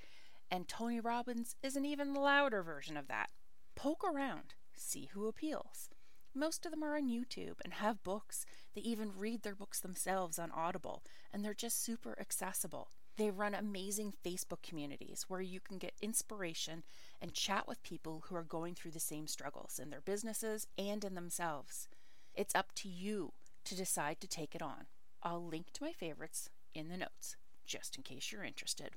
and 0.50 0.66
Tony 0.66 1.00
Robbins 1.00 1.54
is 1.62 1.76
an 1.76 1.84
even 1.84 2.14
louder 2.14 2.62
version 2.62 2.96
of 2.96 3.08
that. 3.08 3.30
Poke 3.76 4.02
around, 4.04 4.54
see 4.74 5.10
who 5.12 5.28
appeals. 5.28 5.90
Most 6.38 6.64
of 6.64 6.70
them 6.70 6.84
are 6.84 6.94
on 6.94 7.08
YouTube 7.08 7.56
and 7.64 7.74
have 7.74 8.04
books. 8.04 8.46
They 8.72 8.80
even 8.82 9.10
read 9.18 9.42
their 9.42 9.56
books 9.56 9.80
themselves 9.80 10.38
on 10.38 10.52
Audible, 10.52 11.02
and 11.32 11.44
they're 11.44 11.52
just 11.52 11.82
super 11.82 12.16
accessible. 12.20 12.90
They 13.16 13.32
run 13.32 13.56
amazing 13.56 14.14
Facebook 14.24 14.62
communities 14.62 15.24
where 15.26 15.40
you 15.40 15.58
can 15.58 15.78
get 15.78 15.94
inspiration 16.00 16.84
and 17.20 17.34
chat 17.34 17.66
with 17.66 17.82
people 17.82 18.22
who 18.26 18.36
are 18.36 18.44
going 18.44 18.76
through 18.76 18.92
the 18.92 19.00
same 19.00 19.26
struggles 19.26 19.80
in 19.82 19.90
their 19.90 20.00
businesses 20.00 20.68
and 20.78 21.04
in 21.04 21.16
themselves. 21.16 21.88
It's 22.36 22.54
up 22.54 22.72
to 22.76 22.88
you 22.88 23.32
to 23.64 23.76
decide 23.76 24.20
to 24.20 24.28
take 24.28 24.54
it 24.54 24.62
on. 24.62 24.86
I'll 25.24 25.44
link 25.44 25.72
to 25.72 25.82
my 25.82 25.90
favorites 25.90 26.50
in 26.72 26.88
the 26.88 26.96
notes, 26.96 27.34
just 27.66 27.96
in 27.96 28.04
case 28.04 28.30
you're 28.30 28.44
interested. 28.44 28.90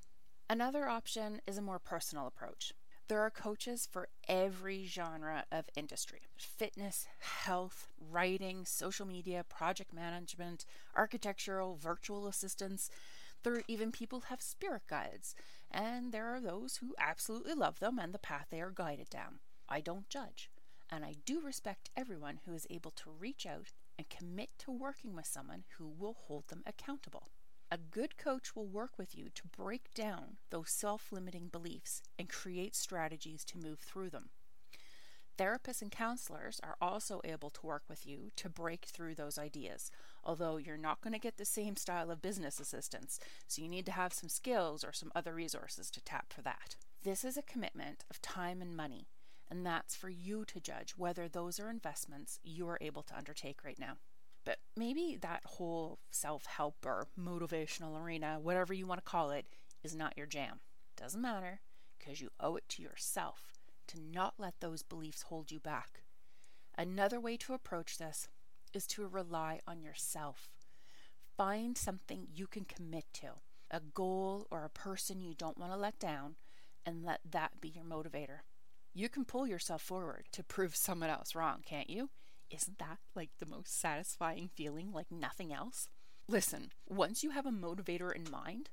Another 0.47 0.87
option 0.87 1.41
is 1.47 1.57
a 1.57 1.61
more 1.63 1.79
personal 1.79 2.27
approach. 2.27 2.71
There 3.07 3.21
are 3.21 3.29
coaches 3.29 3.87
for 3.91 4.07
every 4.27 4.85
genre 4.85 5.45
of 5.51 5.65
industry 5.75 6.21
fitness, 6.37 7.07
health, 7.19 7.87
writing, 7.99 8.65
social 8.65 9.05
media, 9.05 9.43
project 9.43 9.93
management, 9.93 10.65
architectural, 10.95 11.75
virtual 11.75 12.27
assistants. 12.27 12.89
There 13.43 13.53
are 13.53 13.63
even 13.67 13.91
people 13.91 14.21
who 14.21 14.27
have 14.27 14.41
spirit 14.41 14.83
guides, 14.87 15.35
and 15.69 16.11
there 16.11 16.27
are 16.33 16.39
those 16.39 16.77
who 16.77 16.95
absolutely 16.97 17.53
love 17.53 17.79
them 17.79 17.99
and 17.99 18.13
the 18.13 18.19
path 18.19 18.47
they 18.49 18.61
are 18.61 18.71
guided 18.71 19.09
down. 19.09 19.39
I 19.67 19.81
don't 19.81 20.09
judge, 20.09 20.49
and 20.89 21.03
I 21.03 21.15
do 21.25 21.41
respect 21.41 21.89
everyone 21.97 22.39
who 22.45 22.53
is 22.53 22.67
able 22.69 22.91
to 22.91 23.09
reach 23.09 23.45
out 23.45 23.71
and 23.97 24.09
commit 24.09 24.49
to 24.59 24.71
working 24.71 25.15
with 25.15 25.25
someone 25.25 25.63
who 25.77 25.87
will 25.87 26.15
hold 26.27 26.47
them 26.47 26.63
accountable. 26.65 27.29
A 27.73 27.77
good 27.77 28.17
coach 28.17 28.53
will 28.53 28.67
work 28.67 28.97
with 28.97 29.17
you 29.17 29.29
to 29.33 29.47
break 29.47 29.93
down 29.93 30.35
those 30.49 30.69
self 30.69 31.09
limiting 31.09 31.47
beliefs 31.47 32.01
and 32.19 32.27
create 32.27 32.75
strategies 32.75 33.45
to 33.45 33.57
move 33.57 33.79
through 33.79 34.09
them. 34.09 34.29
Therapists 35.37 35.81
and 35.81 35.89
counselors 35.89 36.59
are 36.61 36.75
also 36.81 37.21
able 37.23 37.49
to 37.49 37.65
work 37.65 37.83
with 37.87 38.05
you 38.05 38.31
to 38.35 38.49
break 38.49 38.83
through 38.83 39.15
those 39.15 39.37
ideas, 39.37 39.89
although 40.21 40.57
you're 40.57 40.75
not 40.75 40.99
going 40.99 41.13
to 41.13 41.19
get 41.19 41.37
the 41.37 41.45
same 41.45 41.77
style 41.77 42.11
of 42.11 42.21
business 42.21 42.59
assistance, 42.59 43.21
so 43.47 43.61
you 43.61 43.69
need 43.69 43.85
to 43.85 43.93
have 43.93 44.11
some 44.11 44.27
skills 44.27 44.83
or 44.83 44.91
some 44.91 45.11
other 45.15 45.33
resources 45.33 45.89
to 45.91 46.03
tap 46.03 46.33
for 46.33 46.41
that. 46.41 46.75
This 47.03 47.23
is 47.23 47.37
a 47.37 47.41
commitment 47.41 48.03
of 48.11 48.21
time 48.21 48.61
and 48.61 48.75
money, 48.75 49.07
and 49.49 49.65
that's 49.65 49.95
for 49.95 50.09
you 50.09 50.43
to 50.43 50.59
judge 50.59 50.95
whether 50.97 51.29
those 51.29 51.57
are 51.57 51.69
investments 51.69 52.37
you 52.43 52.67
are 52.67 52.77
able 52.81 53.03
to 53.03 53.15
undertake 53.17 53.63
right 53.63 53.79
now. 53.79 53.95
But 54.43 54.57
maybe 54.75 55.17
that 55.21 55.43
whole 55.45 55.99
self 56.09 56.45
help 56.45 56.85
or 56.85 57.07
motivational 57.19 58.01
arena, 58.01 58.39
whatever 58.41 58.73
you 58.73 58.87
want 58.87 59.03
to 59.03 59.09
call 59.09 59.31
it, 59.31 59.45
is 59.83 59.95
not 59.95 60.17
your 60.17 60.27
jam. 60.27 60.59
Doesn't 60.97 61.21
matter, 61.21 61.61
because 61.97 62.21
you 62.21 62.29
owe 62.39 62.55
it 62.55 62.67
to 62.69 62.81
yourself 62.81 63.53
to 63.87 63.99
not 63.99 64.35
let 64.37 64.59
those 64.59 64.83
beliefs 64.83 65.23
hold 65.23 65.51
you 65.51 65.59
back. 65.59 66.03
Another 66.77 67.19
way 67.19 67.37
to 67.37 67.53
approach 67.53 67.97
this 67.97 68.27
is 68.73 68.87
to 68.87 69.07
rely 69.07 69.59
on 69.67 69.81
yourself. 69.81 70.49
Find 71.37 71.77
something 71.77 72.27
you 72.33 72.47
can 72.47 72.65
commit 72.65 73.05
to, 73.15 73.33
a 73.69 73.79
goal 73.79 74.47
or 74.49 74.63
a 74.63 74.69
person 74.69 75.21
you 75.21 75.33
don't 75.33 75.57
want 75.57 75.71
to 75.73 75.77
let 75.77 75.99
down, 75.99 76.35
and 76.85 77.03
let 77.03 77.19
that 77.29 77.59
be 77.61 77.69
your 77.69 77.83
motivator. 77.83 78.39
You 78.93 79.09
can 79.09 79.25
pull 79.25 79.47
yourself 79.47 79.81
forward 79.81 80.25
to 80.31 80.43
prove 80.43 80.75
someone 80.75 81.09
else 81.09 81.35
wrong, 81.35 81.61
can't 81.65 81.89
you? 81.89 82.09
Isn't 82.51 82.79
that 82.79 82.99
like 83.15 83.29
the 83.39 83.45
most 83.45 83.79
satisfying 83.79 84.49
feeling, 84.53 84.91
like 84.91 85.11
nothing 85.11 85.53
else? 85.53 85.89
Listen, 86.27 86.71
once 86.87 87.23
you 87.23 87.31
have 87.31 87.45
a 87.45 87.51
motivator 87.51 88.13
in 88.13 88.29
mind, 88.29 88.69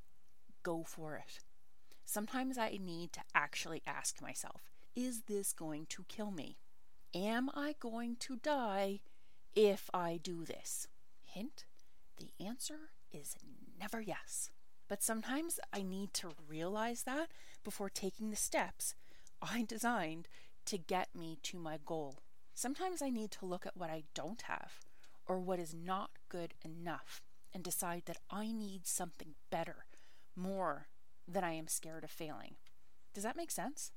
go 0.63 0.85
for 0.85 1.17
it. 1.17 1.41
Sometimes 2.05 2.59
I 2.59 2.79
need 2.83 3.13
to 3.15 3.21
actually 3.35 3.83
ask 3.87 4.21
myself 4.21 4.71
is 4.97 5.23
this 5.23 5.53
going 5.53 5.87
to 5.91 6.05
kill 6.09 6.33
me? 6.33 6.59
Am 7.15 7.49
I 7.55 7.77
going 7.79 8.17
to 8.21 8.37
die 8.37 9.01
if 9.55 9.89
I 9.95 10.19
do 10.23 10.45
this? 10.45 10.89
Hint 11.25 11.65
the 12.19 12.45
answer 12.45 12.91
is 13.13 13.37
never 13.81 14.01
yes. 14.01 14.51
But 14.89 15.03
sometimes 15.03 15.61
I 15.73 15.83
need 15.83 16.15
to 16.15 16.31
realize 16.49 17.03
that 17.05 17.29
before 17.65 17.91
taking 17.91 18.31
the 18.31 18.37
steps 18.37 18.95
I 19.41 19.63
designed 19.63 20.29
to 20.67 20.79
get 20.79 21.15
me 21.15 21.39
to 21.45 21.59
my 21.59 21.79
goal. 21.85 22.17
Sometimes 22.59 23.03
I 23.03 23.11
need 23.11 23.31
to 23.31 23.47
look 23.47 23.67
at 23.67 23.77
what 23.77 23.89
I 23.89 24.03
don't 24.15 24.43
have 24.43 24.81
or 25.29 25.39
what 25.39 25.61
is 25.61 25.73
not 25.73 26.11
good 26.29 26.55
enough 26.65 27.23
and 27.55 27.63
decide 27.63 28.03
that 28.07 28.19
I 28.33 28.51
need 28.51 28.85
something 28.85 29.37
better, 29.49 29.87
more 30.35 30.89
than 31.29 31.45
I 31.45 31.53
am 31.53 31.69
scared 31.69 32.03
of 32.03 32.11
failing. 32.11 32.57
Does 33.15 33.23
that 33.23 33.37
make 33.37 33.53
sense? 33.53 33.93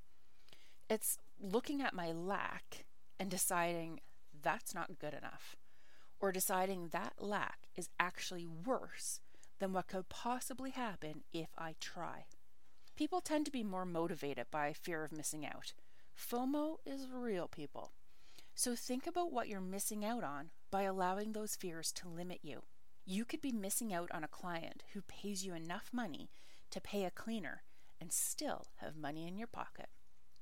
It's 0.91 1.17
looking 1.39 1.81
at 1.81 1.95
my 1.95 2.11
lack 2.11 2.85
and 3.19 3.31
deciding 3.31 3.99
that's 4.43 4.75
not 4.75 4.99
good 4.99 5.15
enough, 5.15 5.55
or 6.19 6.31
deciding 6.31 6.89
that 6.89 7.13
lack 7.17 7.61
is 7.75 7.89
actually 7.99 8.45
worse 8.45 9.21
than 9.57 9.73
what 9.73 9.87
could 9.87 10.07
possibly 10.07 10.69
happen 10.69 11.23
if 11.33 11.49
I 11.57 11.73
try. 11.79 12.25
People 12.95 13.21
tend 13.21 13.45
to 13.45 13.51
be 13.51 13.63
more 13.63 13.85
motivated 13.85 14.51
by 14.51 14.71
fear 14.71 15.03
of 15.03 15.11
missing 15.11 15.47
out. 15.47 15.73
FOMO 16.15 16.75
is 16.85 17.07
real, 17.11 17.47
people. 17.47 17.93
So 18.63 18.75
think 18.75 19.07
about 19.07 19.31
what 19.31 19.47
you're 19.47 19.59
missing 19.59 20.05
out 20.05 20.23
on 20.23 20.51
by 20.69 20.83
allowing 20.83 21.31
those 21.31 21.55
fears 21.55 21.91
to 21.93 22.07
limit 22.07 22.41
you. 22.43 22.61
You 23.07 23.25
could 23.25 23.41
be 23.41 23.51
missing 23.51 23.91
out 23.91 24.11
on 24.11 24.23
a 24.23 24.27
client 24.27 24.83
who 24.93 25.01
pays 25.01 25.43
you 25.43 25.55
enough 25.55 25.89
money 25.91 26.29
to 26.69 26.79
pay 26.79 27.03
a 27.05 27.09
cleaner 27.09 27.63
and 27.99 28.13
still 28.13 28.67
have 28.75 28.95
money 28.95 29.27
in 29.27 29.35
your 29.35 29.47
pocket 29.47 29.87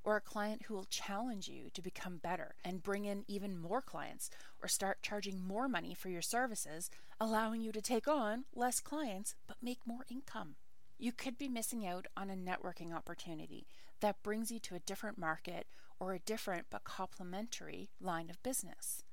or 0.04 0.18
a 0.18 0.22
client 0.22 0.64
who 0.66 0.74
will 0.74 0.84
challenge 0.84 1.48
you 1.48 1.70
to 1.74 1.82
become 1.82 2.18
better 2.18 2.56
and 2.62 2.84
bring 2.84 3.06
in 3.06 3.24
even 3.30 3.58
more 3.58 3.82
clients, 3.82 4.30
or 4.62 4.68
start 4.68 5.02
charging 5.02 5.42
more 5.42 5.70
money 5.70 5.94
for 5.94 6.10
your 6.10 6.22
services, 6.22 6.90
allowing 7.22 7.62
you 7.62 7.72
to 7.72 7.82
take 7.82 8.10
on 8.10 8.44
less 8.54 8.82
clients 8.82 9.34
but 9.48 9.56
make 9.62 9.80
more 9.86 10.06
income. 10.10 10.56
You 10.98 11.14
could 11.14 11.38
be 11.38 11.48
missing 11.48 11.88
out 11.88 12.08
on 12.18 12.30
a 12.30 12.36
networking 12.36 12.94
opportunity 12.94 13.66
that 14.02 14.22
brings 14.24 14.52
you 14.52 14.60
to 14.60 14.76
a 14.76 14.80
different 14.80 15.18
market 15.18 15.68
or 16.00 16.14
a 16.14 16.20
different 16.20 16.68
but 16.70 16.84
complementary 16.84 17.90
line 18.00 18.30
of 18.30 18.42
business. 18.44 19.04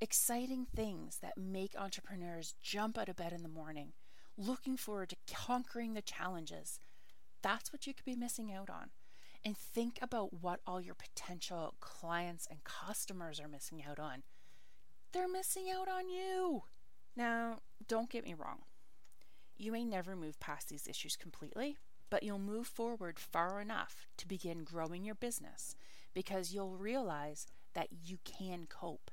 Exciting 0.00 0.66
things 0.74 1.18
that 1.22 1.36
make 1.36 1.74
entrepreneurs 1.78 2.54
jump 2.62 2.98
out 2.98 3.08
of 3.08 3.16
bed 3.16 3.32
in 3.32 3.42
the 3.42 3.48
morning, 3.48 3.92
looking 4.36 4.76
forward 4.76 5.10
to 5.10 5.34
conquering 5.34 5.94
the 5.94 6.02
challenges. 6.02 6.80
That's 7.42 7.72
what 7.72 7.86
you 7.86 7.94
could 7.94 8.04
be 8.04 8.16
missing 8.16 8.52
out 8.52 8.70
on 8.70 8.90
and 9.44 9.56
think 9.56 9.98
about 10.02 10.42
what 10.42 10.60
all 10.66 10.80
your 10.80 10.94
potential 10.94 11.74
clients 11.80 12.46
and 12.50 12.64
customers 12.64 13.40
are 13.40 13.48
missing 13.48 13.82
out 13.88 13.98
on. 13.98 14.22
They're 15.12 15.28
missing 15.28 15.70
out 15.70 15.88
on 15.88 16.08
you. 16.08 16.64
Now, 17.16 17.58
don't 17.88 18.10
get 18.10 18.24
me 18.24 18.34
wrong. 18.34 18.60
You 19.56 19.72
may 19.72 19.84
never 19.84 20.16
move 20.16 20.40
past 20.40 20.68
these 20.68 20.86
issues 20.86 21.16
completely, 21.16 21.76
but 22.08 22.22
you'll 22.22 22.38
move 22.38 22.66
forward 22.66 23.18
far 23.18 23.60
enough 23.60 24.06
to 24.18 24.28
begin 24.28 24.64
growing 24.64 25.04
your 25.04 25.14
business 25.14 25.74
because 26.14 26.52
you'll 26.52 26.76
realize 26.76 27.46
that 27.74 27.88
you 28.04 28.18
can 28.24 28.66
cope, 28.68 29.10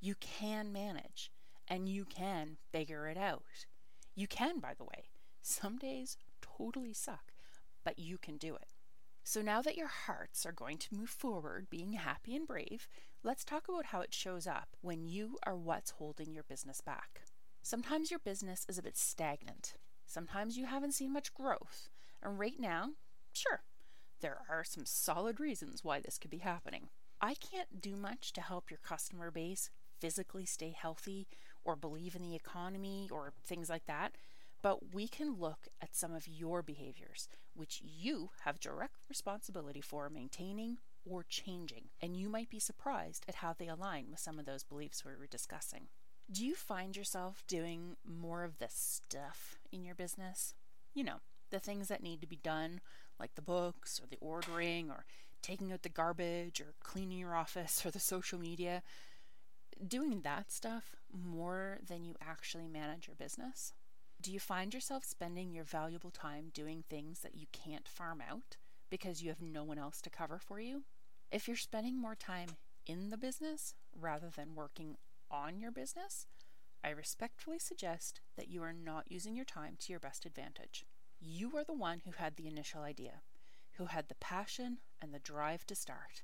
you 0.00 0.14
can 0.16 0.72
manage, 0.72 1.30
and 1.66 1.88
you 1.88 2.04
can 2.04 2.56
figure 2.72 3.08
it 3.08 3.16
out. 3.16 3.66
You 4.14 4.26
can, 4.26 4.58
by 4.58 4.74
the 4.76 4.84
way. 4.84 5.08
Some 5.42 5.76
days 5.78 6.16
totally 6.40 6.92
suck, 6.92 7.32
but 7.84 7.98
you 7.98 8.18
can 8.18 8.36
do 8.36 8.54
it. 8.54 8.74
So 9.22 9.42
now 9.42 9.60
that 9.62 9.76
your 9.76 9.88
hearts 9.88 10.46
are 10.46 10.52
going 10.52 10.78
to 10.78 10.94
move 10.94 11.10
forward, 11.10 11.68
being 11.68 11.92
happy 11.92 12.34
and 12.34 12.46
brave, 12.46 12.88
let's 13.22 13.44
talk 13.44 13.68
about 13.68 13.86
how 13.86 14.00
it 14.00 14.14
shows 14.14 14.46
up 14.46 14.68
when 14.80 15.04
you 15.04 15.36
are 15.44 15.56
what's 15.56 15.90
holding 15.90 16.32
your 16.32 16.44
business 16.44 16.80
back. 16.80 17.22
Sometimes 17.62 18.10
your 18.10 18.20
business 18.20 18.64
is 18.68 18.78
a 18.78 18.82
bit 18.82 18.96
stagnant. 18.96 19.74
Sometimes 20.06 20.56
you 20.56 20.64
haven't 20.64 20.94
seen 20.94 21.12
much 21.12 21.34
growth. 21.34 21.90
And 22.22 22.38
right 22.38 22.58
now, 22.58 22.92
sure, 23.34 23.62
There 24.20 24.38
are 24.48 24.64
some 24.64 24.84
solid 24.84 25.38
reasons 25.38 25.84
why 25.84 26.00
this 26.00 26.18
could 26.18 26.30
be 26.30 26.38
happening. 26.38 26.88
I 27.20 27.34
can't 27.34 27.80
do 27.80 27.96
much 27.96 28.32
to 28.32 28.40
help 28.40 28.70
your 28.70 28.80
customer 28.82 29.30
base 29.30 29.70
physically 30.00 30.44
stay 30.44 30.74
healthy 30.76 31.26
or 31.64 31.76
believe 31.76 32.14
in 32.14 32.22
the 32.22 32.34
economy 32.34 33.08
or 33.10 33.32
things 33.44 33.68
like 33.68 33.86
that, 33.86 34.12
but 34.62 34.92
we 34.92 35.08
can 35.08 35.36
look 35.38 35.68
at 35.80 35.94
some 35.94 36.14
of 36.14 36.26
your 36.26 36.62
behaviors, 36.62 37.28
which 37.54 37.80
you 37.84 38.30
have 38.44 38.60
direct 38.60 38.96
responsibility 39.08 39.80
for 39.80 40.08
maintaining 40.08 40.78
or 41.04 41.24
changing, 41.28 41.86
and 42.00 42.16
you 42.16 42.28
might 42.28 42.50
be 42.50 42.60
surprised 42.60 43.24
at 43.28 43.36
how 43.36 43.52
they 43.52 43.68
align 43.68 44.06
with 44.10 44.20
some 44.20 44.38
of 44.38 44.46
those 44.46 44.64
beliefs 44.64 45.04
we 45.04 45.12
were 45.16 45.26
discussing. 45.26 45.88
Do 46.30 46.44
you 46.44 46.54
find 46.54 46.96
yourself 46.96 47.42
doing 47.46 47.96
more 48.04 48.44
of 48.44 48.58
this 48.58 49.00
stuff 49.04 49.58
in 49.72 49.84
your 49.84 49.94
business? 49.94 50.54
You 50.92 51.04
know, 51.04 51.20
the 51.50 51.58
things 51.58 51.88
that 51.88 52.02
need 52.02 52.20
to 52.20 52.26
be 52.26 52.36
done, 52.42 52.80
like 53.18 53.34
the 53.34 53.42
books 53.42 54.00
or 54.00 54.06
the 54.06 54.18
ordering 54.20 54.90
or 54.90 55.04
taking 55.42 55.72
out 55.72 55.82
the 55.82 55.88
garbage 55.88 56.60
or 56.60 56.74
cleaning 56.82 57.18
your 57.18 57.34
office 57.34 57.82
or 57.86 57.90
the 57.90 58.00
social 58.00 58.38
media, 58.38 58.82
doing 59.86 60.22
that 60.22 60.50
stuff 60.50 60.96
more 61.12 61.78
than 61.86 62.04
you 62.04 62.14
actually 62.20 62.68
manage 62.68 63.06
your 63.06 63.16
business? 63.16 63.72
Do 64.20 64.32
you 64.32 64.40
find 64.40 64.74
yourself 64.74 65.04
spending 65.04 65.52
your 65.52 65.64
valuable 65.64 66.10
time 66.10 66.50
doing 66.52 66.82
things 66.88 67.20
that 67.20 67.36
you 67.36 67.46
can't 67.52 67.86
farm 67.86 68.20
out 68.28 68.56
because 68.90 69.22
you 69.22 69.28
have 69.28 69.40
no 69.40 69.62
one 69.62 69.78
else 69.78 70.00
to 70.02 70.10
cover 70.10 70.38
for 70.38 70.58
you? 70.58 70.82
If 71.30 71.46
you're 71.46 71.56
spending 71.56 72.00
more 72.00 72.16
time 72.16 72.48
in 72.86 73.10
the 73.10 73.16
business 73.16 73.74
rather 73.94 74.30
than 74.34 74.56
working 74.56 74.96
on 75.30 75.60
your 75.60 75.70
business, 75.70 76.26
I 76.82 76.90
respectfully 76.90 77.58
suggest 77.58 78.20
that 78.36 78.48
you 78.48 78.62
are 78.62 78.72
not 78.72 79.10
using 79.10 79.36
your 79.36 79.44
time 79.44 79.76
to 79.80 79.92
your 79.92 80.00
best 80.00 80.24
advantage. 80.24 80.84
You 81.20 81.56
are 81.56 81.64
the 81.64 81.72
one 81.74 82.02
who 82.04 82.12
had 82.12 82.36
the 82.36 82.46
initial 82.46 82.82
idea, 82.82 83.22
who 83.72 83.86
had 83.86 84.08
the 84.08 84.14
passion 84.14 84.78
and 85.02 85.12
the 85.12 85.18
drive 85.18 85.66
to 85.66 85.74
start. 85.74 86.22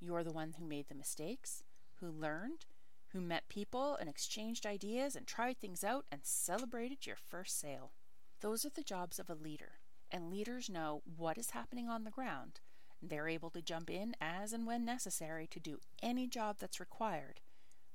You 0.00 0.14
are 0.16 0.24
the 0.24 0.32
one 0.32 0.54
who 0.58 0.64
made 0.64 0.88
the 0.88 0.94
mistakes, 0.94 1.62
who 2.00 2.08
learned, 2.08 2.64
who 3.08 3.20
met 3.20 3.48
people 3.48 3.96
and 3.96 4.08
exchanged 4.08 4.64
ideas 4.64 5.14
and 5.14 5.26
tried 5.26 5.58
things 5.58 5.84
out 5.84 6.06
and 6.10 6.20
celebrated 6.24 7.06
your 7.06 7.16
first 7.16 7.60
sale. 7.60 7.92
Those 8.40 8.64
are 8.64 8.70
the 8.70 8.82
jobs 8.82 9.18
of 9.18 9.28
a 9.28 9.34
leader, 9.34 9.72
and 10.10 10.30
leaders 10.30 10.70
know 10.70 11.02
what 11.04 11.36
is 11.36 11.50
happening 11.50 11.88
on 11.88 12.04
the 12.04 12.10
ground. 12.10 12.60
They're 13.02 13.28
able 13.28 13.50
to 13.50 13.62
jump 13.62 13.90
in 13.90 14.14
as 14.20 14.52
and 14.52 14.66
when 14.66 14.84
necessary 14.84 15.46
to 15.48 15.60
do 15.60 15.80
any 16.02 16.26
job 16.26 16.56
that's 16.58 16.80
required, 16.80 17.40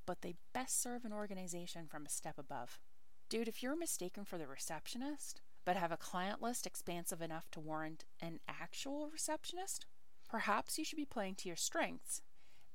but 0.06 0.22
they 0.22 0.36
best 0.54 0.82
serve 0.82 1.06
an 1.06 1.14
organization 1.14 1.88
from 1.88 2.06
a 2.06 2.10
step 2.10 2.38
above. 2.38 2.80
Dude, 3.30 3.48
if 3.48 3.64
you're 3.64 3.76
mistaken 3.78 4.26
for 4.26 4.38
the 4.38 4.48
receptionist, 4.48 5.42
but 5.66 5.76
have 5.76 5.92
a 5.92 5.98
client 5.98 6.42
list 6.42 6.66
expansive 6.66 7.22
enough 7.22 7.50
to 7.52 7.60
warrant 7.60 8.06
an 8.22 8.40
actual 8.48 9.10
receptionist, 9.12 9.86
perhaps 10.30 10.78
you 10.78 10.86
should 10.86 10.98
be 10.98 11.06
playing 11.06 11.36
to 11.36 11.50
your 11.50 11.56
strengths 11.56 12.22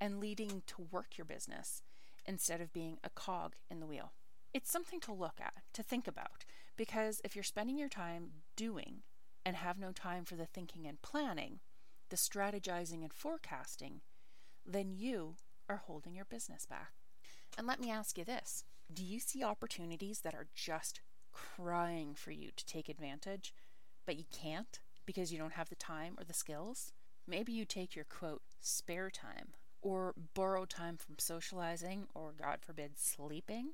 and 0.01 0.19
leading 0.19 0.63
to 0.67 0.89
work 0.91 1.17
your 1.17 1.25
business 1.25 1.83
instead 2.27 2.61
of 2.61 2.73
being 2.73 2.99
a 3.05 3.11
cog 3.11 3.55
in 3.71 3.81
the 3.81 3.87
wheel. 3.87 4.13
It's 4.53 4.71
something 4.71 5.01
to 5.01 5.13
look 5.13 5.41
at, 5.41 5.55
to 5.75 5.83
think 5.83 6.09
about, 6.09 6.45
because 6.77 7.21
if 7.25 7.37
you're 7.37 7.45
spending 7.45 7.79
your 7.79 7.89
time 7.89 8.31
doing 8.57 9.03
and 9.47 9.57
have 9.57 9.79
no 9.79 9.93
time 9.93 10.25
for 10.25 10.35
the 10.35 10.47
thinking 10.47 10.87
and 10.87 11.01
planning, 11.01 11.61
the 12.09 12.17
strategizing 12.17 13.03
and 13.03 13.13
forecasting, 13.13 14.01
then 14.67 14.93
you 14.93 15.37
are 15.69 15.83
holding 15.87 16.15
your 16.15 16.25
business 16.25 16.67
back. 16.67 16.93
And 17.57 17.67
let 17.67 17.81
me 17.81 17.91
ask 17.91 18.19
you 18.19 18.25
this 18.25 18.65
do 18.93 19.05
you 19.05 19.21
see 19.21 19.45
opportunities 19.45 20.21
that 20.21 20.35
are 20.35 20.49
just 20.55 21.01
crying 21.33 22.15
for 22.15 22.31
you 22.31 22.51
to 22.57 22.67
take 22.67 22.89
advantage, 22.89 23.55
but 24.07 24.17
you 24.17 24.25
can't 24.33 24.81
because 25.07 25.33
you 25.33 25.39
don't 25.39 25.55
have 25.55 25.69
the 25.69 25.75
time 25.77 26.15
or 26.19 26.25
the 26.25 26.35
skills? 26.35 26.93
Maybe 27.27 27.53
you 27.53 27.65
take 27.65 27.95
your 27.95 28.05
quote, 28.05 28.43
spare 28.61 29.11
time 29.11 29.51
or 29.83 30.15
borrow 30.35 30.65
time 30.65 30.97
from 30.97 31.19
socializing 31.19 32.07
or, 32.15 32.33
God 32.33 32.59
forbid, 32.61 32.99
sleeping 32.99 33.71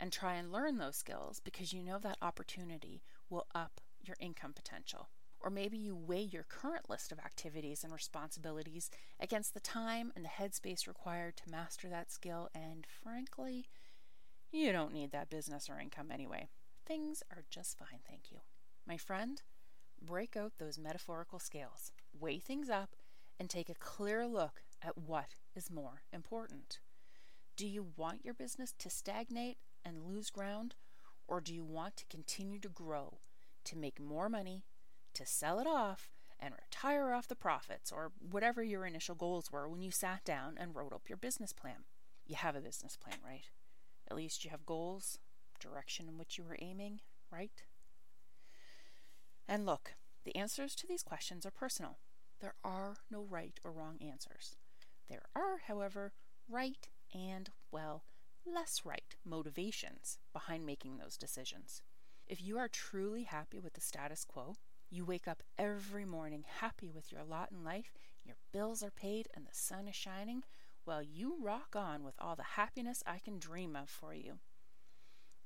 and 0.00 0.12
try 0.12 0.34
and 0.34 0.52
learn 0.52 0.78
those 0.78 0.96
skills 0.96 1.40
because 1.44 1.72
you 1.72 1.82
know 1.82 1.98
that 1.98 2.18
opportunity 2.22 3.02
will 3.28 3.46
up 3.54 3.80
your 4.02 4.16
income 4.20 4.52
potential. 4.52 5.08
Or 5.40 5.50
maybe 5.50 5.76
you 5.76 5.94
weigh 5.94 6.22
your 6.22 6.42
current 6.42 6.90
list 6.90 7.12
of 7.12 7.18
activities 7.20 7.84
and 7.84 7.92
responsibilities 7.92 8.90
against 9.20 9.54
the 9.54 9.60
time 9.60 10.12
and 10.16 10.24
the 10.24 10.28
headspace 10.28 10.86
required 10.88 11.36
to 11.38 11.50
master 11.50 11.88
that 11.88 12.10
skill, 12.10 12.48
and 12.54 12.86
frankly, 12.86 13.68
you 14.50 14.72
don't 14.72 14.92
need 14.92 15.12
that 15.12 15.30
business 15.30 15.68
or 15.70 15.78
income 15.78 16.10
anyway. 16.12 16.48
Things 16.88 17.22
are 17.30 17.44
just 17.50 17.76
fine, 17.76 18.00
thank 18.08 18.32
you. 18.32 18.38
My 18.86 18.96
friend, 18.96 19.42
break 20.00 20.38
out 20.38 20.52
those 20.56 20.78
metaphorical 20.78 21.38
scales, 21.38 21.92
weigh 22.18 22.38
things 22.38 22.70
up, 22.70 22.96
and 23.38 23.50
take 23.50 23.68
a 23.68 23.74
clear 23.74 24.26
look 24.26 24.62
at 24.80 24.96
what 24.96 25.34
is 25.54 25.70
more 25.70 26.00
important. 26.14 26.78
Do 27.58 27.66
you 27.66 27.88
want 27.98 28.24
your 28.24 28.32
business 28.32 28.72
to 28.78 28.88
stagnate 28.88 29.58
and 29.84 30.02
lose 30.02 30.30
ground, 30.30 30.76
or 31.26 31.42
do 31.42 31.54
you 31.54 31.62
want 31.62 31.98
to 31.98 32.06
continue 32.08 32.58
to 32.60 32.70
grow, 32.70 33.18
to 33.64 33.76
make 33.76 34.00
more 34.00 34.30
money, 34.30 34.64
to 35.12 35.26
sell 35.26 35.58
it 35.58 35.66
off, 35.66 36.08
and 36.40 36.54
retire 36.54 37.12
off 37.12 37.28
the 37.28 37.36
profits, 37.36 37.92
or 37.92 38.12
whatever 38.18 38.62
your 38.62 38.86
initial 38.86 39.14
goals 39.14 39.52
were 39.52 39.68
when 39.68 39.82
you 39.82 39.90
sat 39.90 40.24
down 40.24 40.54
and 40.56 40.74
wrote 40.74 40.94
up 40.94 41.10
your 41.10 41.18
business 41.18 41.52
plan? 41.52 41.84
You 42.26 42.36
have 42.36 42.56
a 42.56 42.62
business 42.62 42.96
plan, 42.96 43.18
right? 43.22 43.50
At 44.10 44.16
least 44.16 44.42
you 44.42 44.50
have 44.50 44.64
goals, 44.64 45.18
direction 45.58 46.08
in 46.08 46.18
which 46.18 46.38
you 46.38 46.44
are 46.44 46.56
aiming, 46.60 47.00
right? 47.30 47.62
And 49.46 49.64
look, 49.64 49.94
the 50.24 50.36
answers 50.36 50.74
to 50.76 50.86
these 50.86 51.02
questions 51.02 51.46
are 51.46 51.50
personal. 51.50 51.98
There 52.40 52.54
are 52.62 52.96
no 53.10 53.22
right 53.22 53.58
or 53.64 53.72
wrong 53.72 53.98
answers. 54.00 54.56
There 55.08 55.22
are, 55.34 55.58
however, 55.66 56.12
right 56.48 56.88
and, 57.14 57.50
well, 57.70 58.04
less 58.46 58.82
right 58.84 59.16
motivations 59.24 60.18
behind 60.32 60.64
making 60.64 60.98
those 60.98 61.16
decisions. 61.16 61.82
If 62.26 62.42
you 62.42 62.58
are 62.58 62.68
truly 62.68 63.24
happy 63.24 63.58
with 63.58 63.72
the 63.72 63.80
status 63.80 64.24
quo, 64.24 64.56
you 64.90 65.04
wake 65.04 65.26
up 65.26 65.42
every 65.58 66.04
morning 66.04 66.44
happy 66.60 66.90
with 66.90 67.10
your 67.10 67.24
lot 67.24 67.50
in 67.50 67.64
life, 67.64 67.92
your 68.24 68.36
bills 68.52 68.82
are 68.82 68.90
paid, 68.90 69.28
and 69.34 69.46
the 69.46 69.54
sun 69.54 69.88
is 69.88 69.96
shining, 69.96 70.42
well, 70.84 71.02
you 71.02 71.36
rock 71.42 71.74
on 71.76 72.04
with 72.04 72.14
all 72.18 72.36
the 72.36 72.42
happiness 72.42 73.02
I 73.06 73.18
can 73.18 73.38
dream 73.38 73.76
of 73.76 73.90
for 73.90 74.14
you. 74.14 74.38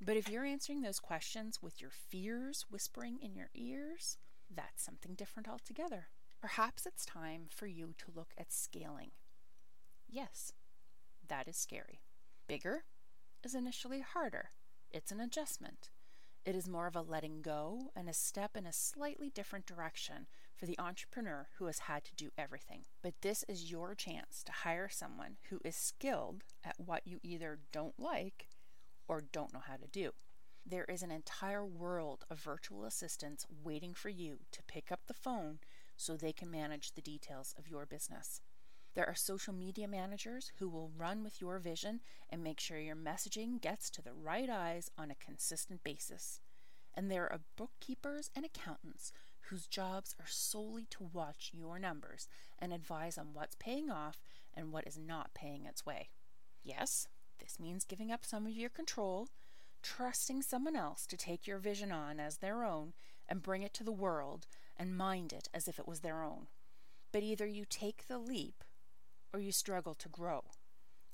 But 0.04 0.16
if 0.16 0.28
you're 0.28 0.44
answering 0.44 0.82
those 0.82 0.98
questions 0.98 1.62
with 1.62 1.80
your 1.80 1.90
fears 1.90 2.66
whispering 2.68 3.18
in 3.22 3.36
your 3.36 3.50
ears, 3.54 4.18
that's 4.52 4.82
something 4.82 5.14
different 5.14 5.48
altogether. 5.48 6.08
Perhaps 6.40 6.86
it's 6.86 7.06
time 7.06 7.46
for 7.48 7.68
you 7.68 7.94
to 7.98 8.12
look 8.12 8.32
at 8.36 8.52
scaling. 8.52 9.12
Yes, 10.08 10.52
that 11.28 11.46
is 11.46 11.56
scary. 11.56 12.00
Bigger 12.48 12.82
is 13.44 13.54
initially 13.54 14.00
harder. 14.00 14.50
It's 14.90 15.12
an 15.12 15.20
adjustment. 15.20 15.90
It 16.44 16.56
is 16.56 16.68
more 16.68 16.88
of 16.88 16.96
a 16.96 17.02
letting 17.02 17.40
go 17.40 17.92
and 17.94 18.08
a 18.08 18.12
step 18.12 18.56
in 18.56 18.66
a 18.66 18.72
slightly 18.72 19.30
different 19.30 19.66
direction 19.66 20.26
for 20.56 20.66
the 20.66 20.78
entrepreneur 20.80 21.46
who 21.58 21.66
has 21.66 21.80
had 21.80 22.02
to 22.06 22.14
do 22.16 22.30
everything. 22.36 22.82
But 23.02 23.14
this 23.22 23.44
is 23.48 23.70
your 23.70 23.94
chance 23.94 24.42
to 24.46 24.52
hire 24.52 24.88
someone 24.90 25.36
who 25.48 25.60
is 25.64 25.76
skilled 25.76 26.42
at 26.64 26.80
what 26.80 27.06
you 27.06 27.20
either 27.22 27.60
don't 27.70 27.98
like 28.00 28.48
or 29.08 29.20
don't 29.20 29.52
know 29.52 29.62
how 29.66 29.76
to 29.76 29.86
do. 29.86 30.12
There 30.64 30.84
is 30.84 31.02
an 31.02 31.10
entire 31.10 31.64
world 31.64 32.24
of 32.30 32.38
virtual 32.38 32.84
assistants 32.84 33.46
waiting 33.64 33.94
for 33.94 34.08
you 34.08 34.38
to 34.52 34.62
pick 34.62 34.92
up 34.92 35.00
the 35.06 35.14
phone 35.14 35.58
so 35.96 36.16
they 36.16 36.32
can 36.32 36.50
manage 36.50 36.92
the 36.92 37.02
details 37.02 37.54
of 37.58 37.68
your 37.68 37.84
business. 37.84 38.40
There 38.94 39.06
are 39.06 39.14
social 39.14 39.54
media 39.54 39.88
managers 39.88 40.52
who 40.58 40.68
will 40.68 40.92
run 40.96 41.24
with 41.24 41.40
your 41.40 41.58
vision 41.58 42.00
and 42.28 42.44
make 42.44 42.60
sure 42.60 42.78
your 42.78 42.96
messaging 42.96 43.60
gets 43.60 43.88
to 43.90 44.02
the 44.02 44.12
right 44.12 44.50
eyes 44.50 44.90
on 44.98 45.10
a 45.10 45.14
consistent 45.14 45.82
basis. 45.82 46.40
And 46.94 47.10
there 47.10 47.30
are 47.32 47.40
bookkeepers 47.56 48.30
and 48.36 48.44
accountants 48.44 49.12
whose 49.48 49.66
jobs 49.66 50.14
are 50.20 50.26
solely 50.28 50.86
to 50.90 51.10
watch 51.12 51.50
your 51.54 51.78
numbers 51.78 52.28
and 52.58 52.72
advise 52.72 53.16
on 53.16 53.32
what's 53.32 53.56
paying 53.56 53.90
off 53.90 54.22
and 54.54 54.72
what 54.72 54.86
is 54.86 54.98
not 54.98 55.34
paying 55.34 55.64
its 55.64 55.86
way. 55.86 56.10
Yes, 56.62 57.08
this 57.42 57.58
means 57.58 57.84
giving 57.84 58.12
up 58.12 58.24
some 58.24 58.46
of 58.46 58.52
your 58.52 58.70
control, 58.70 59.28
trusting 59.82 60.42
someone 60.42 60.76
else 60.76 61.06
to 61.06 61.16
take 61.16 61.46
your 61.46 61.58
vision 61.58 61.90
on 61.90 62.20
as 62.20 62.36
their 62.36 62.64
own 62.64 62.92
and 63.28 63.42
bring 63.42 63.62
it 63.62 63.74
to 63.74 63.84
the 63.84 63.92
world 63.92 64.46
and 64.76 64.96
mind 64.96 65.32
it 65.32 65.48
as 65.52 65.66
if 65.66 65.78
it 65.78 65.88
was 65.88 66.00
their 66.00 66.22
own. 66.22 66.46
But 67.10 67.22
either 67.22 67.46
you 67.46 67.64
take 67.68 68.06
the 68.06 68.18
leap 68.18 68.64
or 69.32 69.40
you 69.40 69.52
struggle 69.52 69.94
to 69.94 70.08
grow. 70.08 70.44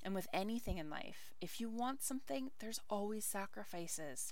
And 0.03 0.15
with 0.15 0.27
anything 0.31 0.77
in 0.77 0.89
life, 0.89 1.33
if 1.41 1.59
you 1.59 1.69
want 1.69 2.03
something, 2.03 2.51
there's 2.59 2.79
always 2.89 3.25
sacrifices. 3.25 4.31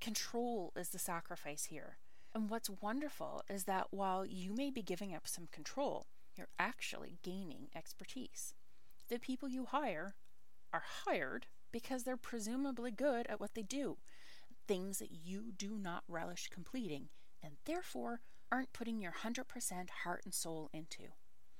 Control 0.00 0.72
is 0.76 0.88
the 0.88 0.98
sacrifice 0.98 1.66
here. 1.66 1.98
And 2.34 2.50
what's 2.50 2.68
wonderful 2.68 3.42
is 3.48 3.64
that 3.64 3.88
while 3.90 4.26
you 4.26 4.52
may 4.52 4.70
be 4.70 4.82
giving 4.82 5.14
up 5.14 5.28
some 5.28 5.46
control, 5.52 6.06
you're 6.36 6.48
actually 6.58 7.18
gaining 7.22 7.68
expertise. 7.76 8.54
The 9.08 9.18
people 9.18 9.48
you 9.48 9.66
hire 9.66 10.14
are 10.74 10.82
hired 11.06 11.46
because 11.70 12.02
they're 12.02 12.16
presumably 12.16 12.90
good 12.90 13.26
at 13.28 13.38
what 13.38 13.54
they 13.54 13.62
do, 13.62 13.96
things 14.66 14.98
that 14.98 15.12
you 15.12 15.52
do 15.56 15.78
not 15.80 16.02
relish 16.08 16.48
completing, 16.48 17.08
and 17.40 17.52
therefore 17.64 18.20
aren't 18.50 18.72
putting 18.72 19.00
your 19.00 19.12
100% 19.24 19.90
heart 20.02 20.22
and 20.24 20.34
soul 20.34 20.68
into. 20.72 21.12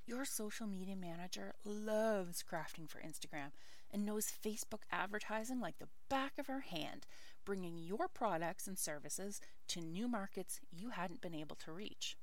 Your 0.05 0.25
social 0.25 0.67
media 0.67 0.97
manager 0.97 1.53
loves 1.63 2.43
crafting 2.43 2.89
for 2.89 2.99
Instagram 2.99 3.51
and 3.89 4.05
knows 4.05 4.31
Facebook 4.45 4.81
advertising 4.91 5.61
like 5.61 5.79
the 5.79 5.87
back 6.09 6.33
of 6.37 6.47
her 6.47 6.61
hand, 6.61 7.07
bringing 7.45 7.77
your 7.77 8.09
products 8.09 8.67
and 8.67 8.77
services 8.77 9.39
to 9.69 9.79
new 9.79 10.09
markets 10.09 10.59
you 10.71 10.89
hadn't 10.89 11.21
been 11.21 11.33
able 11.33 11.55
to 11.55 11.71
reach. 11.71 12.17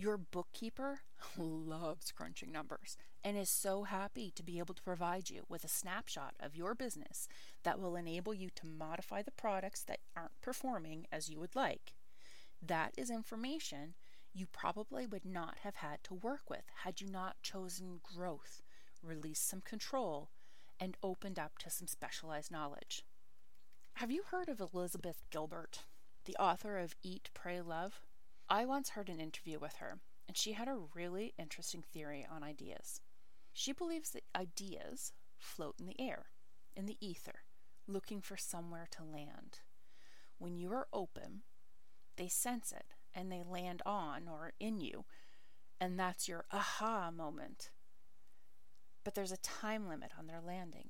Your 0.00 0.16
bookkeeper 0.16 1.00
loves 1.36 2.12
crunching 2.12 2.52
numbers 2.52 2.96
and 3.24 3.36
is 3.36 3.50
so 3.50 3.82
happy 3.82 4.30
to 4.36 4.44
be 4.44 4.60
able 4.60 4.74
to 4.74 4.82
provide 4.84 5.28
you 5.28 5.42
with 5.48 5.64
a 5.64 5.68
snapshot 5.68 6.34
of 6.38 6.54
your 6.54 6.76
business 6.76 7.26
that 7.64 7.80
will 7.80 7.96
enable 7.96 8.32
you 8.32 8.48
to 8.54 8.66
modify 8.66 9.22
the 9.22 9.32
products 9.32 9.82
that 9.82 9.98
aren't 10.16 10.40
performing 10.40 11.08
as 11.10 11.28
you 11.28 11.40
would 11.40 11.56
like. 11.56 11.94
That 12.62 12.92
is 12.96 13.10
information 13.10 13.94
you 14.32 14.46
probably 14.46 15.04
would 15.04 15.24
not 15.24 15.58
have 15.64 15.74
had 15.74 16.04
to 16.04 16.14
work 16.14 16.48
with 16.48 16.62
had 16.84 17.00
you 17.00 17.08
not 17.08 17.42
chosen 17.42 17.98
growth, 18.00 18.62
released 19.02 19.48
some 19.48 19.62
control, 19.62 20.30
and 20.78 20.96
opened 21.02 21.40
up 21.40 21.58
to 21.58 21.70
some 21.70 21.88
specialized 21.88 22.52
knowledge. 22.52 23.02
Have 23.94 24.12
you 24.12 24.22
heard 24.30 24.48
of 24.48 24.60
Elizabeth 24.60 25.24
Gilbert, 25.30 25.86
the 26.24 26.36
author 26.36 26.78
of 26.78 26.94
Eat, 27.02 27.30
Pray, 27.34 27.60
Love? 27.60 28.00
I 28.50 28.64
once 28.64 28.90
heard 28.90 29.10
an 29.10 29.20
interview 29.20 29.58
with 29.58 29.76
her, 29.76 29.98
and 30.26 30.36
she 30.36 30.52
had 30.52 30.68
a 30.68 30.78
really 30.94 31.34
interesting 31.38 31.82
theory 31.82 32.26
on 32.30 32.42
ideas. 32.42 33.00
She 33.52 33.72
believes 33.72 34.10
that 34.10 34.24
ideas 34.34 35.12
float 35.36 35.76
in 35.78 35.86
the 35.86 36.00
air, 36.00 36.26
in 36.74 36.86
the 36.86 36.96
ether, 37.00 37.40
looking 37.86 38.22
for 38.22 38.36
somewhere 38.36 38.88
to 38.92 39.04
land. 39.04 39.60
When 40.38 40.56
you 40.56 40.72
are 40.72 40.88
open, 40.92 41.42
they 42.16 42.28
sense 42.28 42.72
it 42.72 42.94
and 43.14 43.30
they 43.30 43.42
land 43.42 43.82
on 43.84 44.28
or 44.28 44.52
in 44.58 44.80
you, 44.80 45.04
and 45.80 45.98
that's 45.98 46.28
your 46.28 46.44
aha 46.50 47.10
moment. 47.10 47.70
But 49.04 49.14
there's 49.14 49.32
a 49.32 49.38
time 49.38 49.88
limit 49.88 50.12
on 50.18 50.26
their 50.26 50.40
landing. 50.40 50.88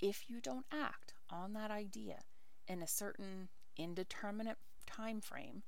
If 0.00 0.28
you 0.28 0.40
don't 0.40 0.66
act 0.72 1.14
on 1.30 1.52
that 1.52 1.70
idea 1.70 2.20
in 2.66 2.82
a 2.82 2.88
certain 2.88 3.48
indeterminate 3.76 4.58
time 4.86 5.20
frame, 5.20 5.62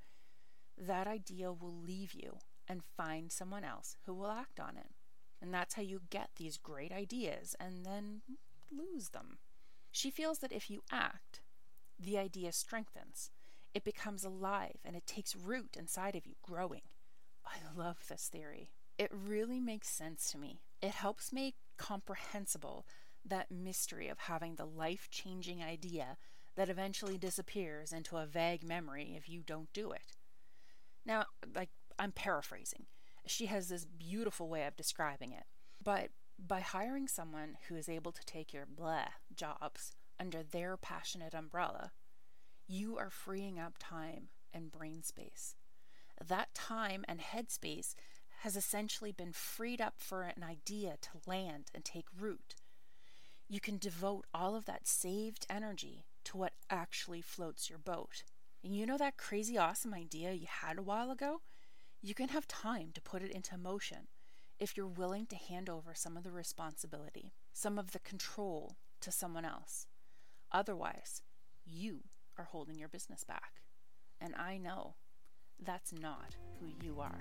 that 0.79 1.07
idea 1.07 1.53
will 1.53 1.75
leave 1.75 2.15
you 2.15 2.39
and 2.69 2.83
find 2.97 3.31
someone 3.31 3.65
else 3.65 3.97
who 4.07 4.15
will 4.15 4.31
act 4.31 4.59
on 4.59 4.77
it. 4.77 4.91
And 5.41 5.53
that's 5.53 5.75
how 5.75 5.83
you 5.83 6.01
get 6.11 6.31
these 6.37 6.57
great 6.57 6.93
ideas 6.93 7.55
and 7.61 7.85
then 7.85 8.23
lose 8.71 9.11
them. 9.11 9.39
She 9.93 10.11
feels 10.11 10.39
that 10.39 10.53
if 10.53 10.71
you 10.71 10.83
act, 10.91 11.41
the 11.99 12.19
idea 12.19 12.53
strengthens. 12.53 13.31
It 13.75 13.85
becomes 13.85 14.25
alive 14.25 14.79
and 14.85 14.97
it 14.97 15.07
takes 15.07 15.37
root 15.37 15.77
inside 15.79 16.17
of 16.17 16.27
you, 16.27 16.35
growing. 16.43 16.83
I 17.45 17.57
love 17.77 17.99
this 18.09 18.29
theory. 18.33 18.71
It 18.99 19.11
really 19.13 19.61
makes 19.61 19.89
sense 19.89 20.31
to 20.33 20.39
me. 20.39 20.61
It 20.81 20.93
helps 20.93 21.33
make 21.33 21.57
comprehensible 21.77 22.87
that 23.25 23.51
mystery 23.51 24.09
of 24.09 24.19
having 24.21 24.57
the 24.57 24.67
life 24.67 25.09
changing 25.11 25.63
idea 25.63 26.17
that 26.57 26.69
eventually 26.69 27.19
disappears 27.19 27.93
into 27.93 28.17
a 28.17 28.27
vague 28.27 28.65
memory 28.65 29.15
if 29.17 29.29
you 29.29 29.43
don't 29.45 29.73
do 29.73 29.91
it. 29.91 30.13
Now, 31.05 31.27
like, 31.55 31.71
I'm 31.99 32.13
paraphrasing. 32.13 32.87
She 33.27 33.47
has 33.47 33.69
this 33.69 33.85
beautiful 33.85 34.49
way 34.49 34.67
of 34.67 34.77
describing 34.77 35.33
it. 35.33 35.45
But 35.83 36.11
by 36.39 36.61
hiring 36.61 37.09
someone 37.09 37.59
who 37.69 37.77
is 37.77 37.89
able 37.89 38.13
to 38.13 38.25
take 38.27 38.53
your 38.53 38.67
blah 38.67 39.09
jobs 39.35 39.93
under 40.19 40.43
their 40.43 40.77
passionate 40.77 41.35
umbrella, 41.35 41.93
you 42.67 42.97
are 42.99 43.11
freeing 43.11 43.59
up 43.59 43.75
time 43.79 44.29
and 44.53 44.73
brain 44.73 45.03
space. 45.03 45.57
That 46.27 46.55
time 46.55 47.05
and 47.09 47.21
headspace 47.21 47.95
has 48.41 48.57
essentially 48.57 49.13
been 49.13 49.33
freed 49.33 49.81
up 49.81 49.95
for 49.99 50.23
an 50.23 50.43
idea 50.43 50.97
to 51.01 51.31
land 51.31 51.71
and 51.75 51.85
take 51.85 52.07
root. 52.19 52.55
You 53.49 53.61
can 53.61 53.79
devote 53.79 54.27
all 54.33 54.57
of 54.57 54.65
that 54.67 54.87
saved 54.87 55.47
energy 55.51 56.07
to 56.25 56.37
what 56.37 56.55
actually 56.71 57.21
floats 57.21 57.69
your 57.69 57.79
boat. 57.79 58.23
And 58.65 58.75
you 58.75 58.87
know 58.87 58.97
that 58.97 59.19
crazy 59.19 59.59
awesome 59.59 59.93
idea 59.93 60.33
you 60.33 60.47
had 60.49 60.79
a 60.79 60.83
while 60.83 61.11
ago? 61.11 61.43
You 62.01 62.15
can 62.15 62.29
have 62.31 62.49
time 62.49 62.93
to 62.95 63.03
put 63.03 63.23
it 63.23 63.31
into 63.31 63.59
motion 63.59 64.09
if 64.59 64.75
you're 64.75 64.87
willing 64.87 65.27
to 65.27 65.37
hand 65.37 65.69
over 65.69 65.93
some 65.95 66.17
of 66.17 66.25
the 66.25 66.31
responsibility, 66.31 67.35
some 67.53 67.79
of 67.79 67.93
the 67.93 67.99
control 67.99 68.77
to 69.03 69.13
someone 69.13 69.45
else. 69.45 69.87
Otherwise, 70.51 71.21
you 71.67 72.05
are 72.39 72.45
holding 72.45 72.79
your 72.79 72.89
business 72.89 73.23
back. 73.23 73.61
And 74.19 74.35
I 74.35 74.57
know 74.57 74.95
that's 75.63 75.93
not 75.93 76.35
who 76.59 76.87
you 76.87 77.01
are. 77.01 77.21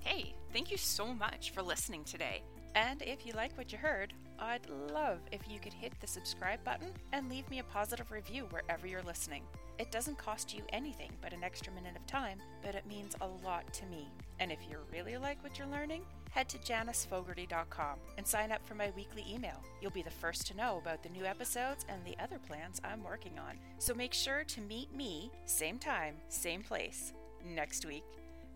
Hey, 0.00 0.34
thank 0.52 0.70
you 0.70 0.76
so 0.76 1.14
much 1.14 1.52
for 1.52 1.62
listening 1.62 2.04
today. 2.04 2.42
And 2.74 3.00
if 3.00 3.24
you 3.24 3.32
like 3.32 3.56
what 3.56 3.72
you 3.72 3.78
heard, 3.78 4.12
I'd 4.38 4.68
love 4.92 5.18
if 5.32 5.48
you 5.48 5.58
could 5.58 5.72
hit 5.72 5.92
the 6.00 6.06
subscribe 6.06 6.62
button 6.64 6.92
and 7.12 7.28
leave 7.28 7.48
me 7.50 7.58
a 7.58 7.64
positive 7.64 8.10
review 8.10 8.46
wherever 8.50 8.86
you're 8.86 9.02
listening. 9.02 9.42
It 9.78 9.90
doesn't 9.90 10.18
cost 10.18 10.54
you 10.54 10.62
anything 10.70 11.10
but 11.20 11.32
an 11.32 11.44
extra 11.44 11.72
minute 11.72 11.96
of 11.96 12.06
time, 12.06 12.38
but 12.62 12.74
it 12.74 12.86
means 12.86 13.16
a 13.20 13.26
lot 13.26 13.72
to 13.74 13.86
me. 13.86 14.08
And 14.40 14.52
if 14.52 14.58
you 14.68 14.78
really 14.92 15.16
like 15.16 15.42
what 15.42 15.58
you're 15.58 15.68
learning, 15.68 16.02
head 16.30 16.48
to 16.50 16.58
janicefogarty.com 16.58 17.98
and 18.16 18.26
sign 18.26 18.52
up 18.52 18.66
for 18.66 18.74
my 18.74 18.90
weekly 18.96 19.24
email. 19.28 19.62
You'll 19.80 19.90
be 19.90 20.02
the 20.02 20.10
first 20.10 20.46
to 20.48 20.56
know 20.56 20.78
about 20.80 21.02
the 21.02 21.08
new 21.08 21.24
episodes 21.24 21.84
and 21.88 22.04
the 22.04 22.16
other 22.22 22.38
plans 22.38 22.80
I'm 22.84 23.02
working 23.02 23.38
on. 23.38 23.58
So 23.78 23.94
make 23.94 24.14
sure 24.14 24.44
to 24.44 24.60
meet 24.60 24.94
me, 24.94 25.30
same 25.44 25.78
time, 25.78 26.16
same 26.28 26.62
place, 26.62 27.12
next 27.44 27.84
week. 27.84 28.04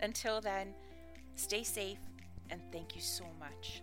Until 0.01 0.41
then, 0.41 0.75
stay 1.37 1.63
safe 1.63 1.99
and 2.51 2.61
thank 2.73 2.95
you 2.95 3.01
so 3.01 3.25
much. 3.39 3.83